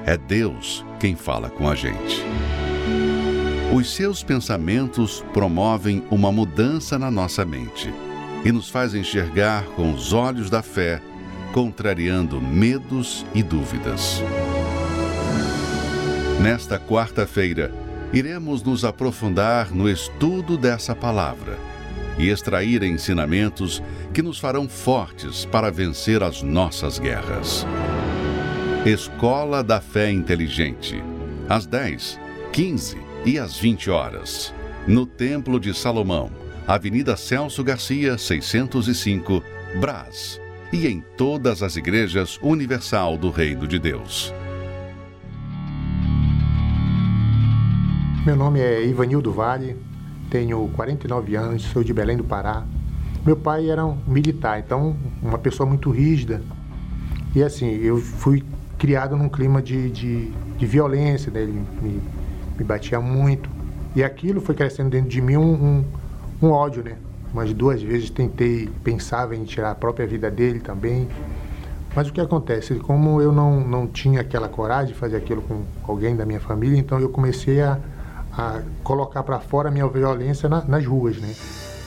[0.04, 2.22] é Deus quem fala com a gente.
[3.72, 7.94] Os seus pensamentos promovem uma mudança na nossa mente
[8.44, 11.00] e nos faz enxergar com os olhos da fé,
[11.52, 14.20] contrariando medos e dúvidas.
[16.40, 17.72] Nesta quarta-feira,
[18.12, 21.56] iremos nos aprofundar no estudo dessa palavra
[22.18, 23.80] e extrair ensinamentos
[24.12, 27.64] que nos farão fortes para vencer as nossas guerras.
[28.84, 31.00] Escola da Fé Inteligente,
[31.48, 32.18] às 10,
[32.52, 34.54] 15 e às 20 horas,
[34.86, 36.30] no Templo de Salomão,
[36.66, 39.42] Avenida Celso Garcia, 605,
[39.80, 40.40] Brás,
[40.72, 44.32] e em todas as igrejas universal do Reino de Deus.
[48.24, 49.76] Meu nome é Ivanildo Vale,
[50.30, 52.64] tenho 49 anos, sou de Belém do Pará.
[53.24, 56.42] Meu pai era um militar, então uma pessoa muito rígida.
[57.34, 58.42] E assim, eu fui
[58.78, 61.42] criado num clima de, de, de violência, né?
[61.42, 61.52] ele
[61.82, 62.00] me
[62.60, 63.48] me batia muito.
[63.96, 65.84] E aquilo foi crescendo dentro de mim um, um,
[66.42, 66.96] um ódio, né?
[67.32, 71.08] Umas duas vezes tentei, pensava em tirar a própria vida dele também.
[71.94, 72.74] Mas o que acontece?
[72.74, 76.78] Como eu não, não tinha aquela coragem de fazer aquilo com alguém da minha família,
[76.78, 77.78] então eu comecei a,
[78.32, 81.34] a colocar para fora a minha violência na, nas ruas, né?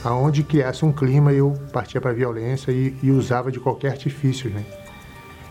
[0.04, 4.50] Aonde criasse um clima, eu partia para a violência e, e, usava de qualquer artifício,
[4.50, 4.66] né?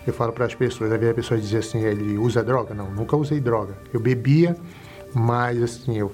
[0.07, 2.75] Eu falo para as pessoas, às vezes a pessoa dizia assim, ele usa droga?
[2.75, 3.75] Não, nunca usei droga.
[3.93, 4.55] Eu bebia,
[5.15, 6.13] mas, assim, eu,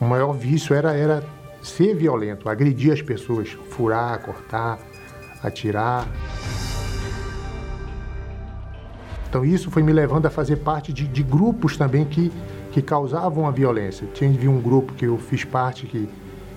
[0.00, 1.24] o maior vício era, era
[1.62, 4.78] ser violento, agredir as pessoas, furar, cortar,
[5.42, 6.06] atirar.
[9.28, 12.30] Então, isso foi me levando a fazer parte de, de grupos também que,
[12.70, 14.06] que causavam a violência.
[14.14, 16.08] Tinha um grupo que eu fiz parte que,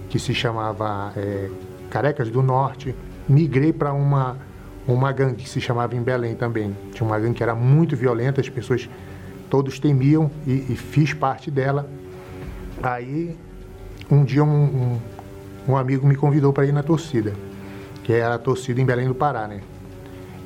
[0.10, 1.50] que se chamava é,
[1.90, 2.96] Carecas do Norte.
[3.28, 4.38] Migrei para uma,
[4.88, 6.76] uma gangue que se chamava em Belém também.
[6.92, 8.88] Tinha uma gangue que era muito violenta, as pessoas
[9.50, 11.90] todos temiam e, e fiz parte dela.
[12.82, 13.36] Aí
[14.10, 15.00] um dia um, um,
[15.70, 17.34] um amigo me convidou para ir na torcida,
[18.04, 19.62] que era a torcida em Belém do Pará, né?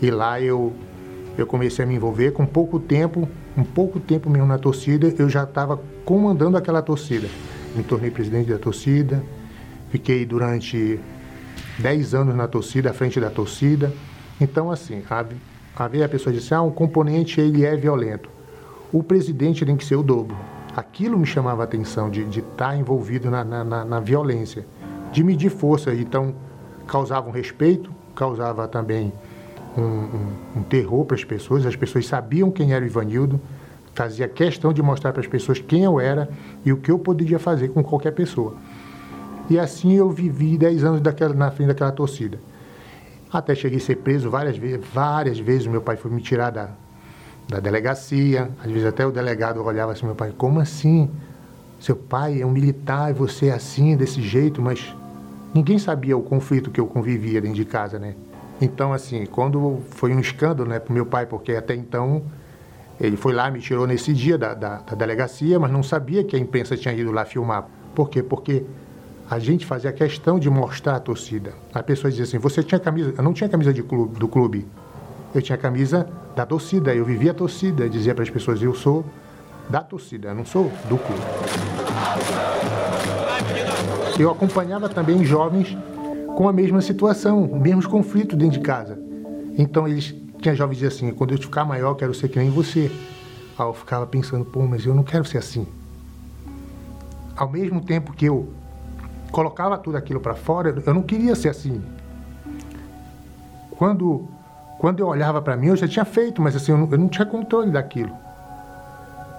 [0.02, 0.74] E lá eu,
[1.38, 5.30] eu comecei a me envolver com pouco tempo, um pouco tempo mesmo na torcida, eu
[5.30, 7.28] já estava comandando aquela torcida.
[7.76, 9.24] Me tornei presidente da torcida,
[9.90, 11.00] fiquei durante
[11.78, 13.94] 10 anos na torcida, à frente da torcida.
[14.40, 15.26] Então, assim, a,
[15.76, 18.30] a, a pessoa disse, ah, um componente ele é violento.
[18.94, 20.36] O presidente tem que ser o dobro.
[20.76, 24.66] Aquilo me chamava a atenção, de estar tá envolvido na, na, na, violência,
[25.12, 25.94] de medir força.
[25.94, 26.36] Então,
[26.88, 29.14] causava um respeito, causava também
[29.78, 31.66] um, um, um terror para as pessoas.
[31.66, 33.40] As pessoas sabiam quem era o Ivanildo,
[33.94, 36.30] fazia questão de mostrar para as pessoas quem eu era
[36.66, 38.56] e o que eu poderia fazer com qualquer pessoa.
[39.50, 42.40] E assim eu vivi 10 anos daquela, na frente daquela torcida.
[43.32, 46.72] Até cheguei a ser preso várias vezes, várias vezes meu pai foi me tirar da,
[47.48, 48.50] da delegacia.
[48.64, 51.10] Às vezes até o delegado olhava assim, meu pai, como assim?
[51.80, 54.96] Seu pai é um militar e você é assim, desse jeito, mas
[55.54, 58.16] ninguém sabia o conflito que eu convivia dentro de casa, né?
[58.62, 62.22] Então, assim, quando foi um escândalo, né, pro meu pai, porque até então
[63.00, 66.36] ele foi lá, me tirou nesse dia da, da, da delegacia, mas não sabia que
[66.36, 67.68] a imprensa tinha ido lá filmar.
[67.96, 68.22] Por quê?
[68.22, 68.64] Porque
[69.28, 71.54] a gente fazia questão de mostrar a torcida.
[71.74, 73.14] A pessoa dizia assim: você tinha camisa?
[73.18, 74.68] Eu não tinha camisa de clube, do clube.
[75.34, 76.94] Eu tinha camisa da torcida.
[76.94, 77.90] Eu vivia a torcida.
[77.90, 79.06] Dizia para as pessoas: eu sou
[79.70, 81.22] da torcida, não sou do clube.
[84.20, 85.76] Eu acompanhava também jovens
[86.36, 89.00] com a mesma situação, mesmos conflitos dentro de casa.
[89.58, 92.38] Então eles tinha jovens que diziam assim: quando eu ficar maior, eu quero ser que
[92.38, 92.92] nem você.
[93.58, 95.66] Aí eu ficava pensando: pô, mas eu não quero ser assim.
[97.36, 98.50] Ao mesmo tempo que eu
[99.32, 101.82] colocava tudo aquilo para fora, eu não queria ser assim.
[103.72, 104.28] Quando,
[104.82, 107.08] quando eu olhava para mim, eu já tinha feito, mas assim, eu não, eu não,
[107.08, 108.10] tinha controle daquilo.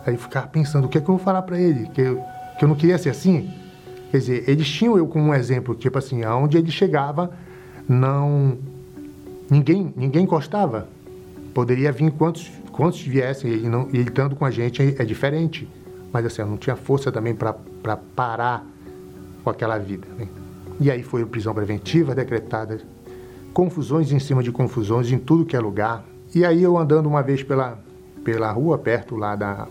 [0.06, 1.88] Aí eu ficava pensando, o que é que eu vou falar para ele?
[1.88, 2.22] Que eu,
[2.56, 3.52] que eu não queria ser assim?
[4.12, 7.32] Quer dizer, eles tinham eu como um exemplo, tipo assim, aonde ele chegava,
[7.88, 8.56] não...
[9.50, 10.86] Ninguém, ninguém encostava.
[11.52, 15.68] Poderia vir quantos, quantos viessem, ele, não, ele estando com a gente é, é diferente.
[16.12, 18.64] Mas assim, eu não tinha força também para parar
[19.42, 20.06] com aquela vida.
[20.16, 20.28] Né?
[20.78, 22.80] E aí foi prisão preventiva decretada,
[23.52, 26.04] confusões em cima de confusões em tudo que é lugar.
[26.34, 27.78] E aí eu andando uma vez pela,
[28.24, 29.68] pela rua, perto lá da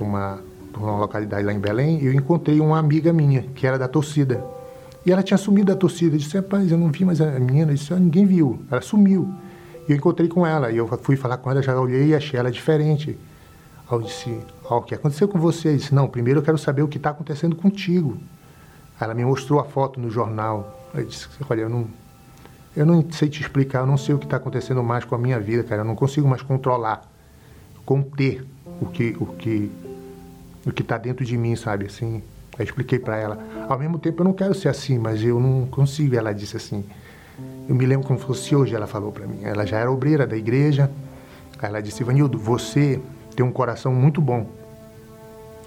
[0.00, 0.40] uma,
[0.76, 4.44] uma localidade lá em Belém, eu encontrei uma amiga minha, que era da torcida.
[5.04, 6.16] E ela tinha sumido da torcida.
[6.16, 7.70] Eu disse, rapaz, eu não vi mais a menina.
[7.70, 8.58] Eu disse, ah, ninguém viu.
[8.68, 9.32] Ela sumiu.
[9.88, 10.72] E eu encontrei com ela.
[10.72, 13.16] E eu fui falar com ela, já olhei e achei ela diferente.
[13.88, 14.36] Aí eu disse,
[14.68, 15.68] ah, o que aconteceu com você?
[15.68, 18.18] Eu disse, não, primeiro eu quero saber o que está acontecendo contigo.
[19.00, 20.88] Ela me mostrou a foto no jornal.
[20.92, 21.86] Eu disse, olha, eu não,
[22.76, 25.18] eu não sei te explicar, eu não sei o que está acontecendo mais com a
[25.18, 25.80] minha vida, cara.
[25.80, 27.10] Eu não consigo mais controlar,
[27.84, 28.44] conter
[28.80, 29.72] o que o que
[30.66, 31.86] o que está dentro de mim, sabe?
[31.86, 32.22] Assim,
[32.58, 33.38] eu expliquei para ela.
[33.68, 36.14] Ao mesmo tempo, eu não quero ser assim, mas eu não consigo.
[36.16, 36.84] Ela disse assim.
[37.68, 38.74] Eu me lembro como fosse hoje.
[38.74, 39.40] Ela falou para mim.
[39.42, 40.90] Ela já era obreira da igreja.
[41.62, 43.00] Ela disse, Vanildo, você
[43.34, 44.46] tem um coração muito bom.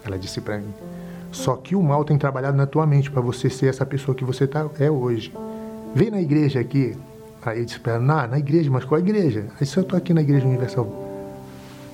[0.06, 0.74] Ela disse para mim.
[1.32, 4.24] Só que o mal tem trabalhado na tua mente para você ser essa pessoa que
[4.24, 5.32] você tá, é hoje.
[5.96, 6.96] Vem na igreja aqui.
[7.42, 9.48] Aí eu disse para ela, na, na igreja, mas qual igreja?
[9.60, 10.88] Aí se eu tô aqui na igreja universal.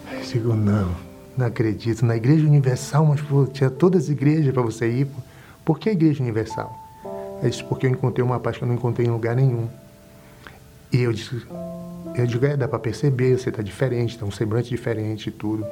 [0.08, 0.92] Aí eu digo, não,
[1.38, 2.06] não acredito.
[2.06, 5.06] Na igreja universal, mas pô, tinha todas as igrejas para você ir.
[5.06, 5.22] Pô.
[5.64, 6.74] Por que a igreja universal?
[7.40, 9.68] Ela disse, porque eu encontrei uma paz que eu não encontrei em lugar nenhum.
[10.92, 11.46] E eu disse,
[12.16, 15.66] eu digo, é, dá para perceber, você tá diferente, tá um semblante diferente e tudo.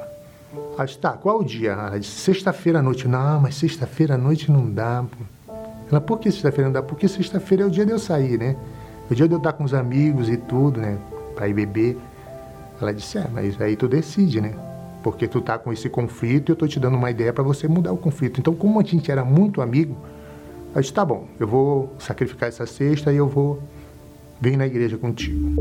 [0.78, 1.72] Aí disse, tá, qual o dia?
[1.72, 3.08] Ela disse, sexta-feira à noite.
[3.08, 5.04] Não, mas sexta-feira à noite não dá.
[5.08, 5.33] Pô.
[5.94, 6.82] Ela, por que sexta-feira não dá?
[6.82, 8.56] Porque sexta-feira é o dia de eu sair, né?
[9.08, 10.98] É o dia de eu estar com os amigos e tudo, né?
[11.36, 11.96] Pra ir beber.
[12.82, 14.54] Ela disse, é, mas aí tu decide, né?
[15.04, 17.68] Porque tu tá com esse conflito e eu tô te dando uma ideia para você
[17.68, 18.40] mudar o conflito.
[18.40, 19.96] Então, como a gente era muito amigo,
[20.74, 23.62] eu disse, tá bom, eu vou sacrificar essa sexta e eu vou
[24.40, 25.54] vir na igreja contigo.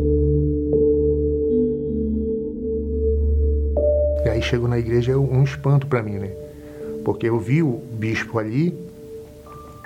[4.25, 6.31] E aí chego na igreja é um espanto para mim, né?
[7.05, 8.75] Porque eu vi o bispo ali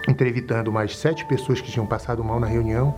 [0.08, 2.96] entrevistando mais sete pessoas que tinham passado mal na reunião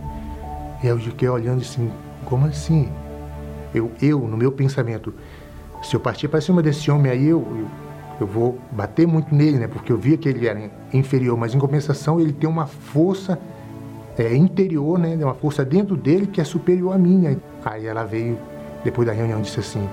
[0.82, 1.90] e eu fiquei olhando assim,
[2.24, 2.88] como assim?
[3.74, 5.12] Eu, eu no meu pensamento,
[5.82, 7.66] se eu partir para cima desse homem aí, eu, eu,
[8.20, 9.68] eu vou bater muito nele, né?
[9.68, 13.38] Porque eu via que ele era inferior, mas em compensação ele tem uma força
[14.18, 15.16] é, interior, né?
[15.16, 17.38] Uma força dentro dele que é superior à minha.
[17.64, 18.38] Aí ela veio,
[18.82, 19.86] depois da reunião, disse assim: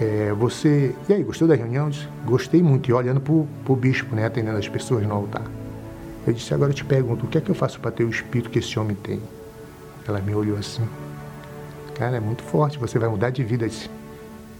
[0.00, 0.94] é, você.
[1.08, 1.90] E aí, gostou da reunião?
[1.90, 2.88] Disse, Gostei muito.
[2.88, 3.32] E olhando para
[3.72, 5.44] o bispo, né, atendendo as pessoas no altar.
[6.28, 8.10] Eu disse: Agora eu te pergunto, o que é que eu faço para ter o
[8.10, 9.20] espírito que esse homem tem?
[10.06, 10.86] Ela me olhou assim.
[11.94, 13.68] Cara, é muito forte, você vai mudar de vida.
[13.68, 13.90] Disse,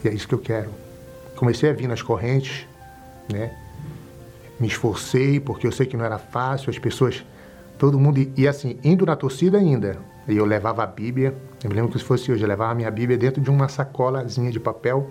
[0.02, 0.70] e é isso que eu quero.
[1.36, 2.66] Comecei a vir nas correntes,
[3.32, 3.54] né?
[4.58, 7.24] me esforcei, porque eu sei que não era fácil, as pessoas,
[7.78, 9.98] todo mundo, e assim, indo na torcida ainda.
[10.26, 12.74] E eu levava a Bíblia, eu me lembro que se fosse hoje, eu levava a
[12.74, 15.10] minha Bíblia dentro de uma sacolazinha de papel,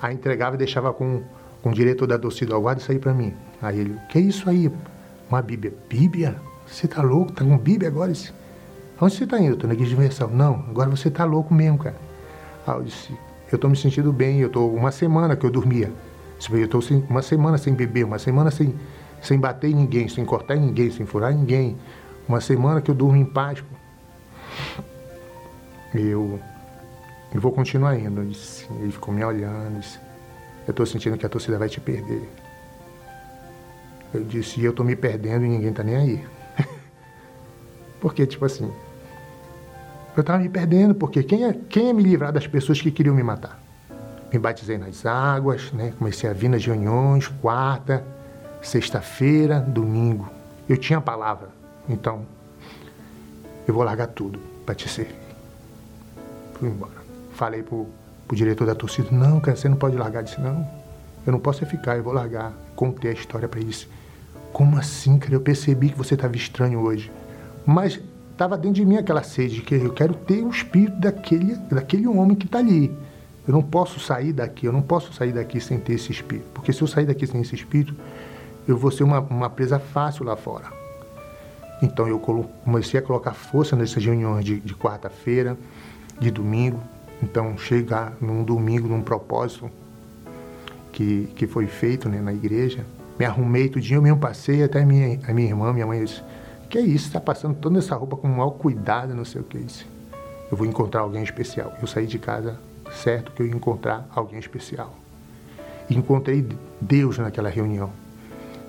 [0.00, 1.22] aí entregava e deixava com,
[1.62, 3.34] com o diretor da torcida, guarda isso aí para mim.
[3.60, 4.70] Aí ele, que isso aí?
[5.28, 5.74] Uma Bíblia.
[5.88, 6.36] Bíblia?
[6.66, 7.32] Você tá louco?
[7.32, 8.12] Tá com Bíblia agora?
[9.00, 9.56] Onde você tá indo?
[9.56, 10.28] Tô na igreja universal.
[10.28, 11.96] Não, agora você tá louco mesmo, cara.
[12.66, 13.12] Aí eu disse,
[13.50, 15.92] eu tô me sentindo bem, eu tô uma semana que eu dormia.
[16.50, 18.74] Eu tô uma semana sem beber, uma semana sem,
[19.22, 21.76] sem bater em ninguém, sem cortar em ninguém, sem furar em ninguém.
[22.28, 23.62] Uma semana que eu durmo em paz.
[25.94, 26.40] Eu,
[27.34, 28.20] eu vou continuar indo.
[28.20, 29.80] Ele ficou me olhando.
[29.80, 29.98] Disse,
[30.66, 32.28] eu estou sentindo que a torcida vai te perder.
[34.14, 36.26] Eu disse, eu estou me perdendo e ninguém está nem aí.
[38.00, 38.70] porque, tipo assim,
[40.16, 43.14] eu estava me perdendo, porque quem é, quem é me livrar das pessoas que queriam
[43.14, 43.60] me matar?
[44.32, 45.92] Me batizei nas águas, né?
[45.98, 48.04] comecei a vir nas reuniões, quarta,
[48.62, 50.28] sexta-feira, domingo.
[50.68, 51.48] Eu tinha a palavra,
[51.88, 52.24] então
[53.68, 55.14] eu vou largar tudo para te servir.
[56.54, 56.92] Fui embora.
[57.32, 57.86] Falei pro,
[58.26, 60.22] pro diretor da torcida, não, cara, você não pode largar.
[60.22, 60.66] Disse, não,
[61.26, 62.52] eu não posso ficar, eu vou largar.
[62.76, 63.74] Contei a história para ele.
[64.52, 65.34] Como assim, cara?
[65.34, 67.10] Eu percebi que você estava estranho hoje.
[67.66, 68.00] Mas
[68.30, 72.36] estava dentro de mim aquela sede, que eu quero ter o espírito daquele, daquele homem
[72.36, 72.96] que está ali.
[73.46, 76.46] Eu não posso sair daqui, eu não posso sair daqui sem ter esse espírito.
[76.54, 77.94] Porque se eu sair daqui sem esse espírito,
[78.68, 80.66] eu vou ser uma, uma presa fácil lá fora.
[81.82, 85.56] Então eu comecei a colocar força nessas reuniões de, de quarta-feira,
[86.20, 86.80] de domingo.
[87.22, 89.70] Então chegar num domingo, num propósito
[90.96, 92.82] que, que foi feito né, na igreja,
[93.18, 96.22] me arrumei tudinho, eu mesmo passei, até minha, a minha irmã, minha mãe disse,
[96.70, 97.08] que é isso?
[97.08, 99.86] Está passando toda essa roupa com o maior cuidado, não sei o que é isso.
[100.50, 101.74] Eu vou encontrar alguém especial.
[101.82, 102.58] Eu saí de casa
[102.94, 104.94] certo que eu ia encontrar alguém especial.
[105.90, 106.48] Encontrei
[106.80, 107.90] Deus naquela reunião.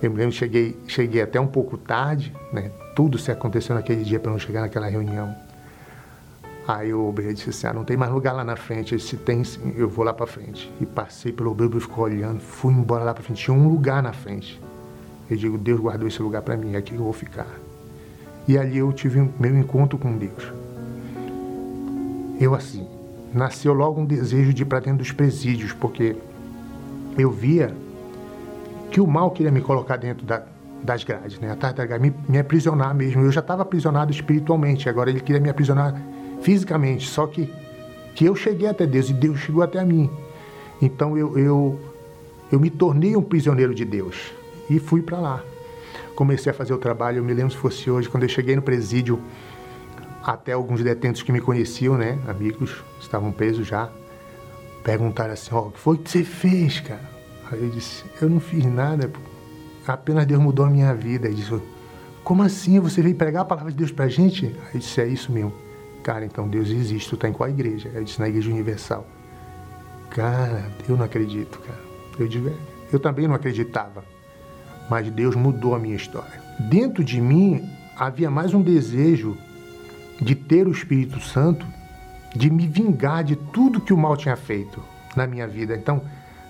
[0.01, 2.71] Eu me lembro, cheguei, cheguei até um pouco tarde, né?
[2.93, 5.33] Tudo se aconteceu naquele dia para não chegar naquela reunião.
[6.67, 8.91] Aí o obreiro disse assim, ah, não tem mais lugar lá na frente.
[8.91, 10.69] Eu disse, tem sim, eu vou lá para frente.
[10.81, 13.45] E passei pelo obreiro, ficou olhando, fui embora lá para frente.
[13.45, 14.61] Tinha um lugar na frente.
[15.29, 17.47] Eu digo, Deus guardou esse lugar para mim, é aqui eu vou ficar.
[18.45, 20.51] E ali eu tive meu encontro com Deus.
[22.39, 22.85] Eu assim,
[23.33, 26.17] nasceu logo um desejo de ir para dentro dos presídios, porque
[27.17, 27.73] eu via
[28.91, 30.43] que o mal queria me colocar dentro da,
[30.83, 31.55] das grades, né?
[31.55, 33.21] Da grade, me, me aprisionar mesmo.
[33.21, 35.95] Eu já estava aprisionado espiritualmente, agora ele queria me aprisionar
[36.41, 37.07] fisicamente.
[37.07, 37.51] Só que,
[38.15, 40.09] que eu cheguei até Deus e Deus chegou até mim.
[40.81, 41.79] Então eu, eu,
[42.51, 44.33] eu me tornei um prisioneiro de Deus
[44.69, 45.43] e fui para lá
[46.17, 47.19] comecei a fazer o trabalho.
[47.19, 49.21] Eu me lembro se fosse hoje, quando eu cheguei no presídio,
[50.23, 53.89] até alguns detentos que me conheciam, né, amigos, estavam presos já,
[54.83, 57.07] perguntaram assim: Ó, oh, o que foi que você fez, cara?
[57.51, 59.11] Aí eu disse: Eu não fiz nada,
[59.87, 61.27] apenas Deus mudou a minha vida.
[61.27, 61.61] Ele disse:
[62.23, 62.79] Como assim?
[62.79, 64.47] Você veio pregar a palavra de Deus pra gente?
[64.47, 65.53] Aí eu disse: É isso mesmo.
[66.07, 67.91] Cara, então Deus existe, tu tá em qual igreja?
[67.93, 69.05] Eu disse: Na Igreja Universal.
[70.09, 71.79] Cara, eu não acredito, cara.
[72.17, 72.49] Eu digo:
[72.91, 74.03] Eu também não acreditava
[74.89, 76.41] mas Deus mudou a minha história.
[76.59, 79.37] Dentro de mim havia mais um desejo
[80.21, 81.65] de ter o Espírito Santo,
[82.35, 84.81] de me vingar de tudo que o mal tinha feito
[85.15, 85.75] na minha vida.
[85.75, 86.01] Então,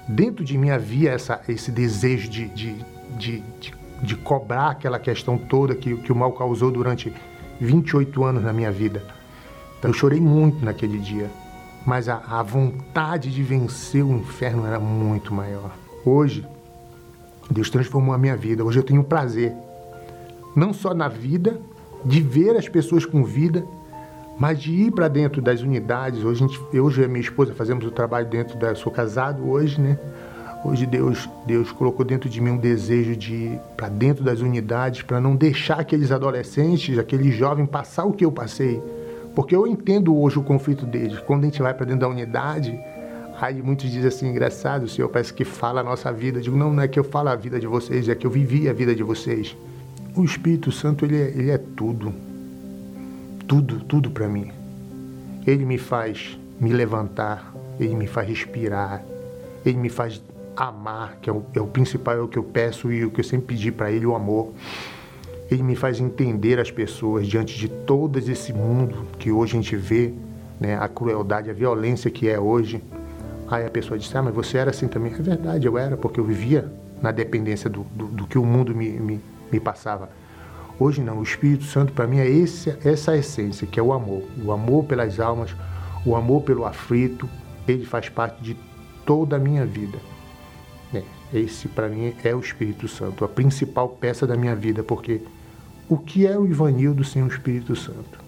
[0.07, 2.73] dentro de mim havia essa, esse desejo de, de,
[3.17, 7.13] de, de, de cobrar aquela questão toda que, que o mal causou durante
[7.59, 9.03] 28 anos na minha vida.
[9.77, 11.29] Então, eu chorei muito naquele dia,
[11.85, 15.71] mas a, a vontade de vencer o inferno era muito maior.
[16.03, 16.45] Hoje,
[17.49, 18.63] Deus transformou a minha vida.
[18.63, 19.53] Hoje eu tenho prazer,
[20.55, 21.59] não só na vida,
[22.03, 23.65] de ver as pessoas com vida,
[24.39, 26.23] mas de ir para dentro das unidades.
[26.23, 28.75] Hoje, a gente, eu e a minha esposa fazemos o trabalho dentro da.
[28.75, 29.97] Sou casado hoje, né?
[30.65, 35.01] Hoje Deus, Deus colocou dentro de mim um desejo de ir para dentro das unidades,
[35.03, 38.81] para não deixar aqueles adolescentes, aqueles jovens passar o que eu passei.
[39.37, 41.19] Porque eu entendo hoje o conflito deles.
[41.19, 42.75] Quando a gente vai para dentro da unidade,
[43.39, 46.39] Aí muitos dizem assim, engraçado, o Senhor parece que fala a nossa vida.
[46.39, 48.31] Eu digo, não, não é que eu falo a vida de vocês, é que eu
[48.31, 49.55] vivi a vida de vocês.
[50.15, 52.11] O Espírito Santo, ele é, ele é tudo.
[53.47, 54.51] Tudo, tudo para mim.
[55.45, 59.05] Ele me faz me levantar, ele me faz respirar,
[59.63, 60.19] ele me faz
[60.55, 63.19] amar, que é o, é o principal, é o que eu peço e o que
[63.19, 64.51] eu sempre pedi para ele, o amor.
[65.49, 69.75] Ele me faz entender as pessoas diante de todo esse mundo que hoje a gente
[69.75, 70.13] vê,
[70.59, 72.83] né, a crueldade, a violência que é hoje.
[73.49, 75.13] Aí a pessoa disse, ah, mas você era assim também.
[75.13, 76.69] É verdade, eu era, porque eu vivia
[77.01, 79.21] na dependência do, do, do que o mundo me, me,
[79.51, 80.09] me, passava.
[80.79, 84.23] Hoje não, o Espírito Santo para mim é esse, essa essência, que é o amor.
[84.43, 85.55] O amor pelas almas,
[86.05, 87.29] o amor pelo aflito,
[87.67, 88.57] ele faz parte de
[89.05, 89.97] toda a minha vida.
[90.93, 91.03] É.
[91.33, 95.21] esse para mim é o Espírito Santo, a principal peça da minha vida, porque
[95.89, 98.19] o que é o Ivanildo sem o Espírito Santo?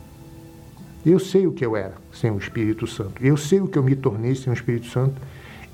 [1.05, 3.24] Eu sei o que eu era sem o Espírito Santo.
[3.24, 5.22] Eu sei o que eu me tornei sem o Espírito Santo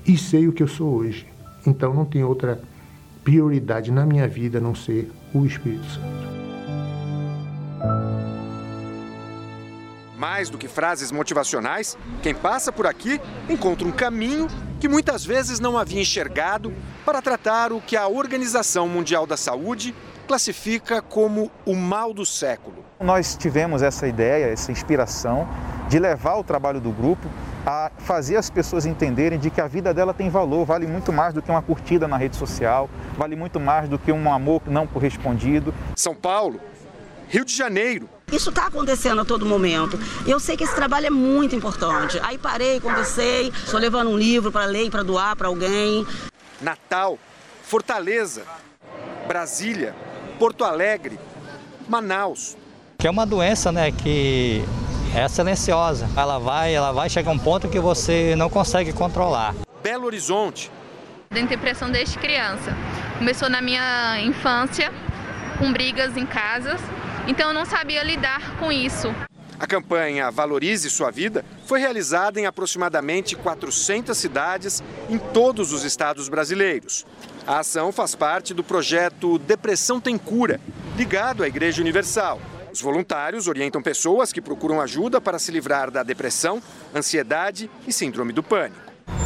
[0.06, 1.26] e sei o que eu sou hoje.
[1.66, 2.60] Então não tem outra
[3.24, 6.26] prioridade na minha vida a não ser o Espírito Santo.
[10.16, 14.48] Mais do que frases motivacionais, quem passa por aqui encontra um caminho
[14.80, 16.72] que muitas vezes não havia enxergado
[17.04, 19.94] para tratar o que a Organização Mundial da Saúde
[20.26, 22.84] classifica como o mal do século.
[23.00, 25.48] Nós tivemos essa ideia, essa inspiração
[25.88, 27.28] de levar o trabalho do grupo
[27.64, 31.34] a fazer as pessoas entenderem de que a vida dela tem valor, vale muito mais
[31.34, 34.86] do que uma curtida na rede social, vale muito mais do que um amor não
[34.86, 35.74] correspondido.
[35.96, 36.60] São Paulo,
[37.28, 38.08] Rio de Janeiro.
[38.32, 39.98] Isso está acontecendo a todo momento.
[40.26, 42.18] Eu sei que esse trabalho é muito importante.
[42.22, 46.06] Aí parei, conversei, estou levando um livro para ler, para doar para alguém.
[46.60, 47.18] Natal,
[47.62, 48.42] Fortaleza,
[49.26, 49.94] Brasília,
[50.38, 51.18] Porto Alegre,
[51.88, 52.56] Manaus.
[52.98, 54.62] Que é uma doença, né, que
[55.14, 56.08] é silenciosa.
[56.16, 59.54] Ela vai, ela vai chegar a um ponto que você não consegue controlar.
[59.82, 60.70] Belo Horizonte.
[61.30, 62.76] Tenho depressão desde criança.
[63.18, 64.92] Começou na minha infância,
[65.58, 66.80] com brigas em casas,
[67.26, 69.14] então eu não sabia lidar com isso.
[69.58, 76.28] A campanha Valorize Sua Vida foi realizada em aproximadamente 400 cidades em todos os estados
[76.28, 77.06] brasileiros.
[77.46, 80.60] A ação faz parte do projeto Depressão Tem Cura,
[80.96, 82.40] ligado à Igreja Universal.
[82.72, 86.60] Os voluntários orientam pessoas que procuram ajuda para se livrar da depressão,
[86.92, 88.80] ansiedade e síndrome do pânico.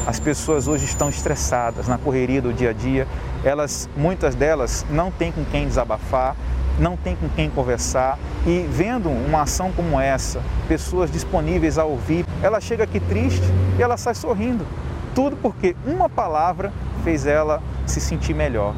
[0.06, 3.08] As pessoas hoje estão estressadas na correria do dia a dia.
[3.42, 6.36] Elas, muitas delas, não têm com quem desabafar,
[6.78, 8.18] não têm com quem conversar.
[8.46, 13.46] E vendo uma ação como essa, pessoas disponíveis a ouvir, ela chega aqui triste
[13.78, 14.66] e ela sai sorrindo.
[15.14, 18.74] Tudo porque uma palavra fez ela se sentir melhor.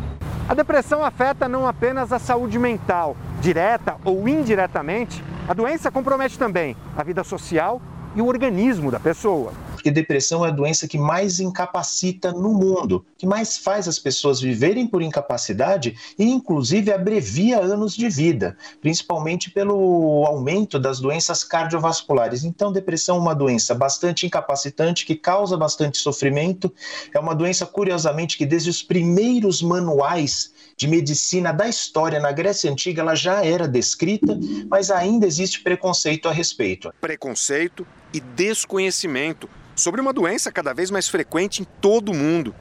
[0.48, 6.76] A depressão afeta não apenas a saúde mental, direta ou indiretamente, a doença compromete também
[6.96, 7.80] a vida social
[8.14, 9.52] e o organismo da pessoa
[9.82, 14.40] porque depressão é a doença que mais incapacita no mundo, que mais faz as pessoas
[14.40, 22.42] viverem por incapacidade e, inclusive, abrevia anos de vida, principalmente pelo aumento das doenças cardiovasculares.
[22.42, 26.74] Então, depressão é uma doença bastante incapacitante, que causa bastante sofrimento,
[27.14, 32.72] é uma doença, curiosamente, que desde os primeiros manuais de medicina da história na Grécia
[32.72, 34.36] Antiga ela já era descrita,
[34.68, 36.92] mas ainda existe preconceito a respeito.
[37.00, 42.52] Preconceito e desconhecimento sobre uma doença cada vez mais frequente em todo o mundo.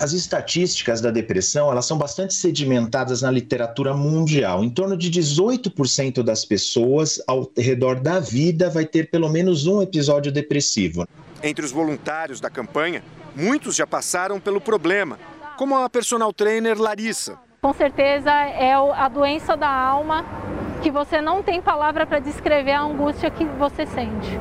[0.00, 4.62] As estatísticas da depressão elas são bastante sedimentadas na literatura mundial.
[4.62, 9.82] Em torno de 18% das pessoas ao redor da vida vai ter pelo menos um
[9.82, 11.06] episódio depressivo.
[11.42, 13.02] Entre os voluntários da campanha,
[13.34, 15.18] muitos já passaram pelo problema,
[15.56, 17.36] como a personal trainer Larissa.
[17.60, 20.24] Com certeza é a doença da alma
[20.80, 24.38] que você não tem palavra para descrever a angústia que você sente.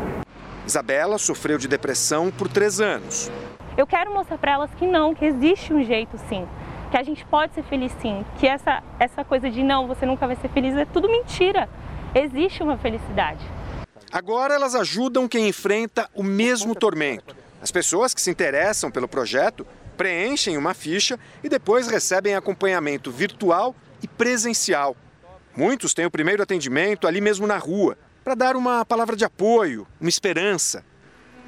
[0.68, 3.32] Isabela sofreu de depressão por três anos.
[3.78, 6.48] Eu quero mostrar para elas que não, que existe um jeito sim,
[6.90, 10.26] que a gente pode ser feliz sim, que essa, essa coisa de não, você nunca
[10.26, 11.70] vai ser feliz é tudo mentira.
[12.16, 13.46] Existe uma felicidade.
[14.12, 17.36] Agora elas ajudam quem enfrenta o mesmo tormento.
[17.62, 23.76] As pessoas que se interessam pelo projeto preenchem uma ficha e depois recebem acompanhamento virtual
[24.02, 24.98] e presencial.
[25.56, 29.86] Muitos têm o primeiro atendimento ali mesmo na rua para dar uma palavra de apoio,
[30.02, 30.84] uma esperança.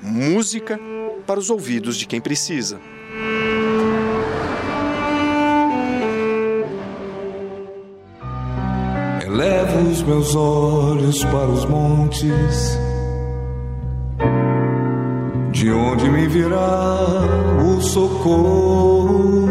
[0.01, 0.79] Música
[1.27, 2.79] para os ouvidos de quem precisa.
[9.25, 12.79] Elevo os meus olhos para os montes,
[15.51, 17.21] de onde me virá
[17.63, 19.47] o socorro.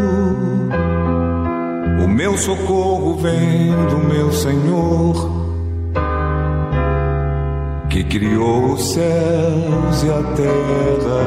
[2.05, 5.38] O meu socorro vem do meu Senhor
[7.99, 11.25] que criou os céus e a terra.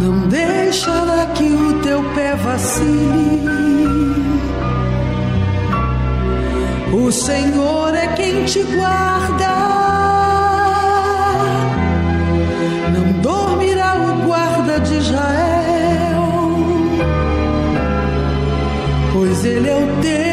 [0.00, 3.42] Não deixará que o teu pé vacile.
[6.92, 9.52] O Senhor é quem te guarda.
[12.94, 16.22] Não dormirá o guarda de Israel,
[19.12, 20.31] pois ele é o teu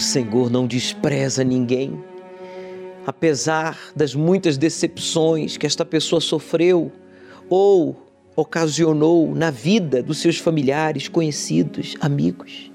[0.00, 2.02] O Senhor não despreza ninguém.
[3.06, 6.90] Apesar das muitas decepções que esta pessoa sofreu
[7.50, 7.94] ou
[8.34, 12.72] ocasionou na vida dos seus familiares, conhecidos, amigos,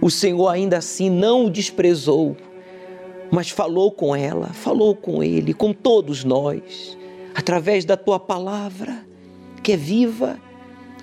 [0.00, 2.36] o Senhor ainda assim não o desprezou
[3.32, 6.96] mas falou com ela, falou com ele, com todos nós,
[7.34, 9.04] através da tua palavra,
[9.60, 10.38] que é viva.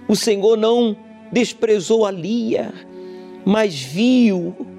[0.08, 0.96] O Senhor não
[1.30, 2.74] desprezou a Lia,
[3.46, 4.77] mas viu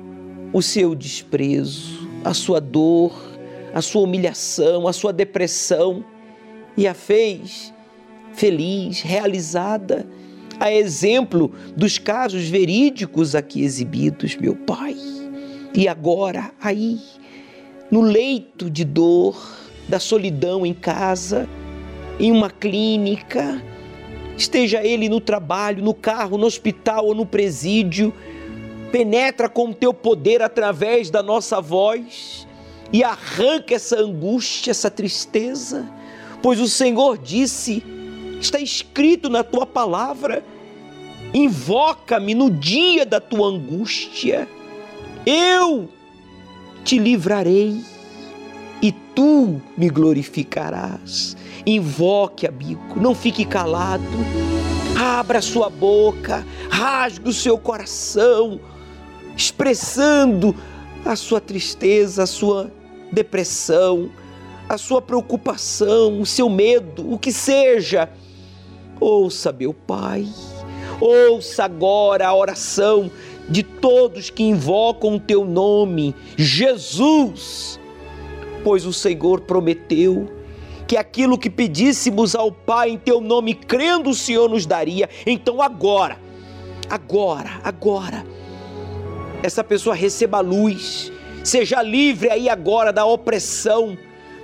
[0.52, 3.12] o seu desprezo, a sua dor,
[3.74, 6.04] a sua humilhação, a sua depressão
[6.76, 7.72] e a fez
[8.32, 10.06] feliz, realizada,
[10.60, 14.96] a exemplo dos casos verídicos aqui exibidos, meu Pai.
[15.74, 16.98] E agora, aí,
[17.90, 19.36] no leito de dor,
[19.88, 21.48] da solidão em casa,
[22.20, 23.62] em uma clínica,
[24.36, 28.12] esteja ele no trabalho, no carro, no hospital ou no presídio,
[28.90, 32.46] penetra com o teu poder através da nossa voz
[32.92, 35.86] e arranca essa angústia, essa tristeza,
[36.42, 37.82] pois o Senhor disse,
[38.40, 40.44] está escrito na tua palavra,
[41.34, 44.48] invoca-me no dia da tua angústia,
[45.26, 45.88] eu
[46.84, 47.84] te livrarei
[48.80, 51.36] e tu me glorificarás.
[51.66, 54.04] Invoque, amigo, não fique calado.
[54.98, 58.58] Abra sua boca, rasgue o seu coração,
[59.38, 60.52] expressando
[61.04, 62.72] a sua tristeza, a sua
[63.12, 64.10] depressão,
[64.68, 68.10] a sua preocupação, o seu medo, o que seja.
[68.98, 70.26] Ouça, meu Pai,
[71.00, 73.08] ouça agora a oração
[73.48, 77.78] de todos que invocam o teu nome, Jesus,
[78.64, 80.28] pois o Senhor prometeu
[80.86, 85.08] que aquilo que pedíssemos ao Pai em teu nome, crendo o Senhor nos daria.
[85.24, 86.18] Então agora,
[86.90, 88.26] agora, agora,
[89.42, 91.12] essa pessoa receba luz,
[91.44, 93.96] seja livre aí agora da opressão,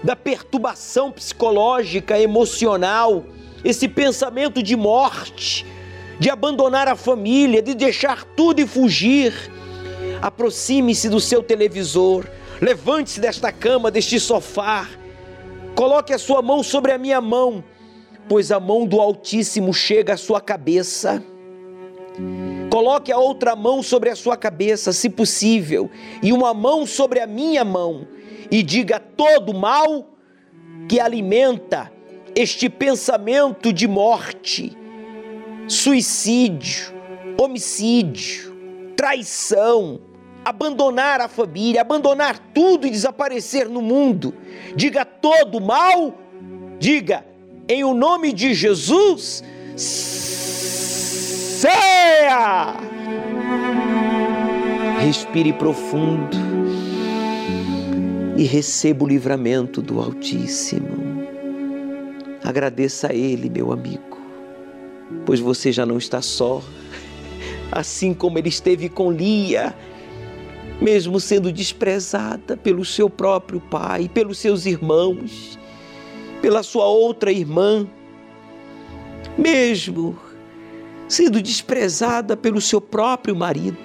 [0.03, 3.25] da perturbação psicológica, emocional,
[3.65, 5.67] esse pensamento de morte,
[6.19, 9.33] de abandonar a família, de deixar tudo e fugir.
[10.21, 12.27] Aproxime-se do seu televisor,
[12.61, 14.87] levante-se desta cama, deste sofá,
[15.75, 17.65] coloque a sua mão sobre a minha mão,
[18.29, 21.23] pois a mão do Altíssimo chega à sua cabeça.
[22.75, 25.89] Coloque a outra mão sobre a sua cabeça, se possível,
[26.21, 28.05] e uma mão sobre a minha mão,
[28.51, 30.09] e diga todo mal
[30.89, 31.93] que alimenta
[32.35, 34.77] este pensamento de morte
[35.69, 36.93] suicídio,
[37.41, 38.53] homicídio,
[38.97, 40.01] traição,
[40.45, 44.35] abandonar a família, abandonar tudo e desaparecer no mundo.
[44.75, 46.13] Diga todo mal,
[46.81, 47.25] diga
[47.69, 49.45] em o nome de Jesus,
[51.65, 52.77] ceia!
[55.01, 56.37] Respire profundo
[58.37, 61.25] e receba o livramento do Altíssimo.
[62.43, 64.15] Agradeça a Ele, meu amigo
[65.25, 66.63] pois você já não está só.
[67.71, 69.75] Assim como ele esteve com Lia,
[70.81, 75.59] mesmo sendo desprezada pelo seu próprio pai, pelos seus irmãos,
[76.41, 77.87] pela sua outra irmã,
[79.37, 80.17] mesmo
[81.09, 83.79] sendo desprezada pelo seu próprio marido.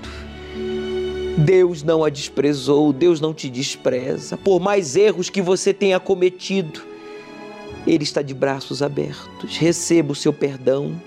[1.37, 4.37] Deus não a desprezou, Deus não te despreza.
[4.37, 6.81] Por mais erros que você tenha cometido,
[7.87, 9.57] Ele está de braços abertos.
[9.57, 10.99] Receba o seu perdão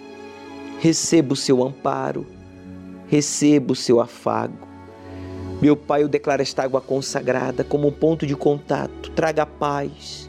[0.83, 2.27] receba o seu amparo,
[3.07, 4.67] receba o seu afago.
[5.61, 9.13] Meu Pai, eu declaro esta água consagrada como um ponto de contato.
[9.13, 10.29] Traga paz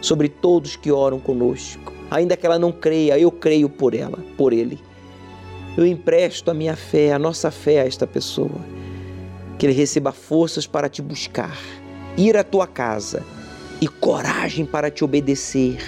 [0.00, 1.92] sobre todos que oram conosco.
[2.12, 4.78] Ainda que ela não creia, eu creio por ela, por ele.
[5.78, 8.60] Eu empresto a minha fé, a nossa fé a esta pessoa.
[9.56, 11.56] Que ele receba forças para te buscar,
[12.16, 13.24] ir à tua casa
[13.80, 15.78] e coragem para te obedecer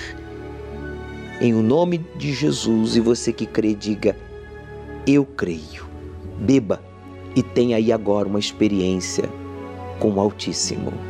[1.40, 2.94] em o nome de Jesus.
[2.94, 4.16] E você que crê, diga:
[5.04, 5.90] Eu creio.
[6.38, 6.80] Beba
[7.34, 9.24] e tenha aí agora uma experiência
[9.98, 11.09] com o Altíssimo.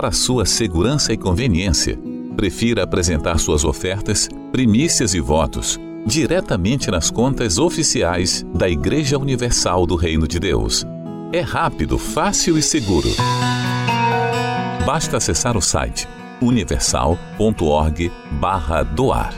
[0.00, 1.98] Para sua segurança e conveniência,
[2.36, 5.76] prefira apresentar suas ofertas, primícias e votos
[6.06, 10.86] diretamente nas contas oficiais da Igreja Universal do Reino de Deus.
[11.32, 13.08] É rápido, fácil e seguro.
[14.86, 16.06] Basta acessar o site
[16.40, 19.34] universal.org/doar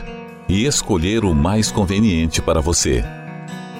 [0.47, 3.03] e escolher o mais conveniente para você.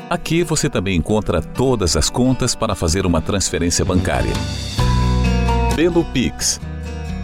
[0.10, 4.34] Aqui você também encontra todas as contas para fazer uma transferência bancária.
[5.76, 6.60] Pelo Pix.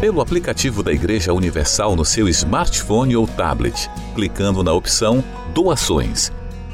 [0.00, 6.30] Pelo aplicativo da Igreja Universal no seu smartphone ou tablet, clicando na opção Doações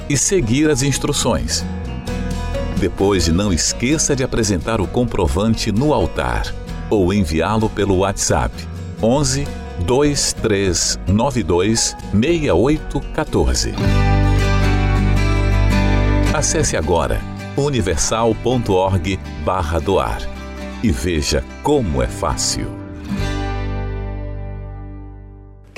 [0.09, 1.65] e seguir as instruções.
[2.79, 6.55] Depois, não esqueça de apresentar o comprovante no altar
[6.89, 8.55] ou enviá-lo pelo WhatsApp
[9.03, 9.49] 11
[9.85, 13.75] 2392 6814.
[16.33, 17.21] Acesse agora
[17.57, 20.21] universal.org/doar
[20.83, 22.78] e veja como é fácil.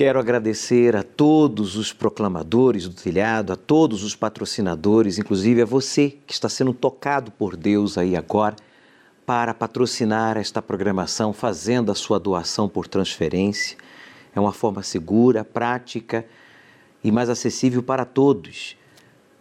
[0.00, 6.16] Quero agradecer a todos os proclamadores do telhado, a todos os patrocinadores, inclusive a você
[6.26, 8.56] que está sendo tocado por Deus aí agora
[9.26, 13.76] para patrocinar esta programação, fazendo a sua doação por transferência.
[14.34, 16.24] É uma forma segura, prática
[17.04, 18.78] e mais acessível para todos.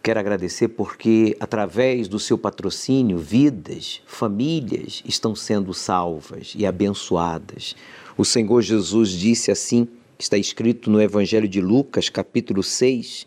[0.02, 7.74] Quero agradecer porque, através do seu patrocínio, vidas, famílias estão sendo salvas e abençoadas.
[8.14, 9.88] O Senhor Jesus disse assim
[10.22, 13.26] está escrito no Evangelho de Lucas, capítulo 6,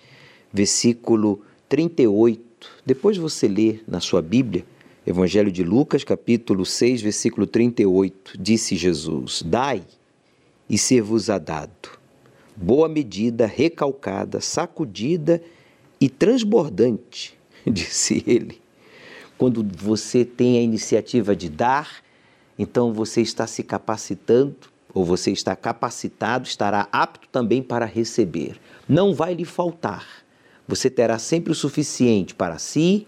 [0.52, 2.42] versículo 38.
[2.86, 4.64] Depois você lê na sua Bíblia,
[5.06, 8.38] Evangelho de Lucas, capítulo 6, versículo 38.
[8.40, 9.84] Disse Jesus: Dai
[10.70, 12.00] e ser-vos-á dado.
[12.56, 15.42] Boa medida, recalcada, sacudida
[16.00, 18.62] e transbordante, disse ele.
[19.36, 22.04] Quando você tem a iniciativa de dar,
[22.58, 28.60] então você está se capacitando ou você está capacitado, estará apto também para receber.
[28.88, 30.06] Não vai lhe faltar.
[30.68, 33.08] Você terá sempre o suficiente para si,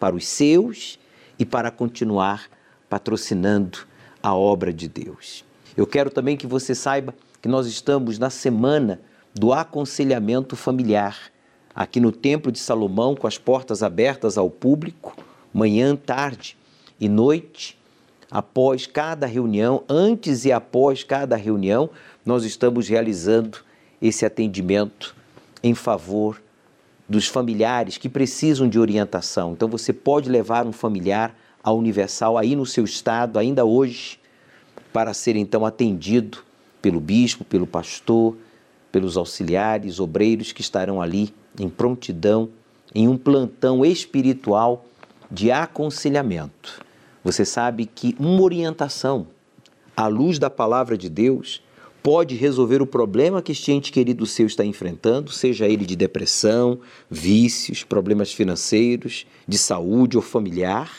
[0.00, 0.98] para os seus
[1.38, 2.48] e para continuar
[2.88, 3.78] patrocinando
[4.22, 5.44] a obra de Deus.
[5.76, 9.00] Eu quero também que você saiba que nós estamos na semana
[9.34, 11.30] do aconselhamento familiar,
[11.74, 15.16] aqui no Templo de Salomão, com as portas abertas ao público,
[15.52, 16.56] manhã, tarde
[16.98, 17.77] e noite
[18.30, 21.90] após cada reunião, antes e após cada reunião,
[22.24, 23.58] nós estamos realizando
[24.00, 25.14] esse atendimento
[25.62, 26.40] em favor
[27.08, 29.52] dos familiares que precisam de orientação.
[29.52, 34.20] Então você pode levar um familiar à Universal aí no seu estado, ainda hoje,
[34.92, 36.38] para ser então atendido
[36.82, 38.36] pelo bispo, pelo pastor,
[38.92, 42.50] pelos auxiliares, obreiros que estarão ali em prontidão,
[42.94, 44.84] em um plantão espiritual
[45.30, 46.87] de aconselhamento.
[47.24, 49.26] Você sabe que uma orientação
[49.96, 51.62] à luz da palavra de Deus
[52.02, 56.80] pode resolver o problema que este ente querido seu está enfrentando, seja ele de depressão,
[57.10, 60.90] vícios, problemas financeiros, de saúde ou familiar,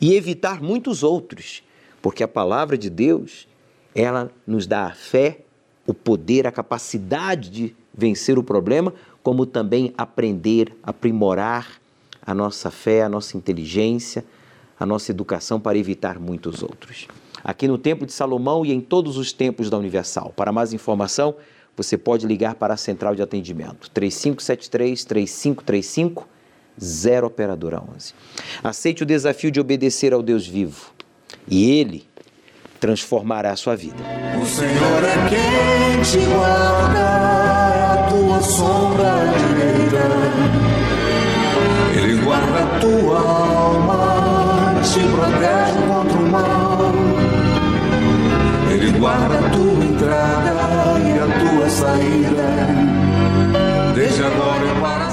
[0.00, 1.62] e evitar muitos outros,
[2.02, 3.48] porque a palavra de Deus,
[3.94, 5.40] ela nos dá a fé,
[5.86, 8.92] o poder, a capacidade de vencer o problema,
[9.22, 11.80] como também aprender, aprimorar
[12.20, 14.24] a nossa fé, a nossa inteligência,
[14.78, 17.08] a nossa educação para evitar muitos outros.
[17.42, 20.32] Aqui no Templo de Salomão e em todos os templos da Universal.
[20.34, 21.34] Para mais informação,
[21.76, 26.28] você pode ligar para a central de atendimento 3573 3535
[26.82, 28.14] 0 operadora 11.
[28.62, 30.92] Aceite o desafio de obedecer ao Deus vivo
[31.46, 32.06] e ele
[32.80, 34.02] transformará a sua vida.
[34.40, 40.04] O Senhor é quem te guarda a tua sombra direita.
[41.96, 43.53] Ele guarda a tua
[44.92, 46.92] te protege é contra o mal.
[48.70, 52.48] Ele guarda a tua entrada e a tua saída.
[53.94, 55.03] Desde agora para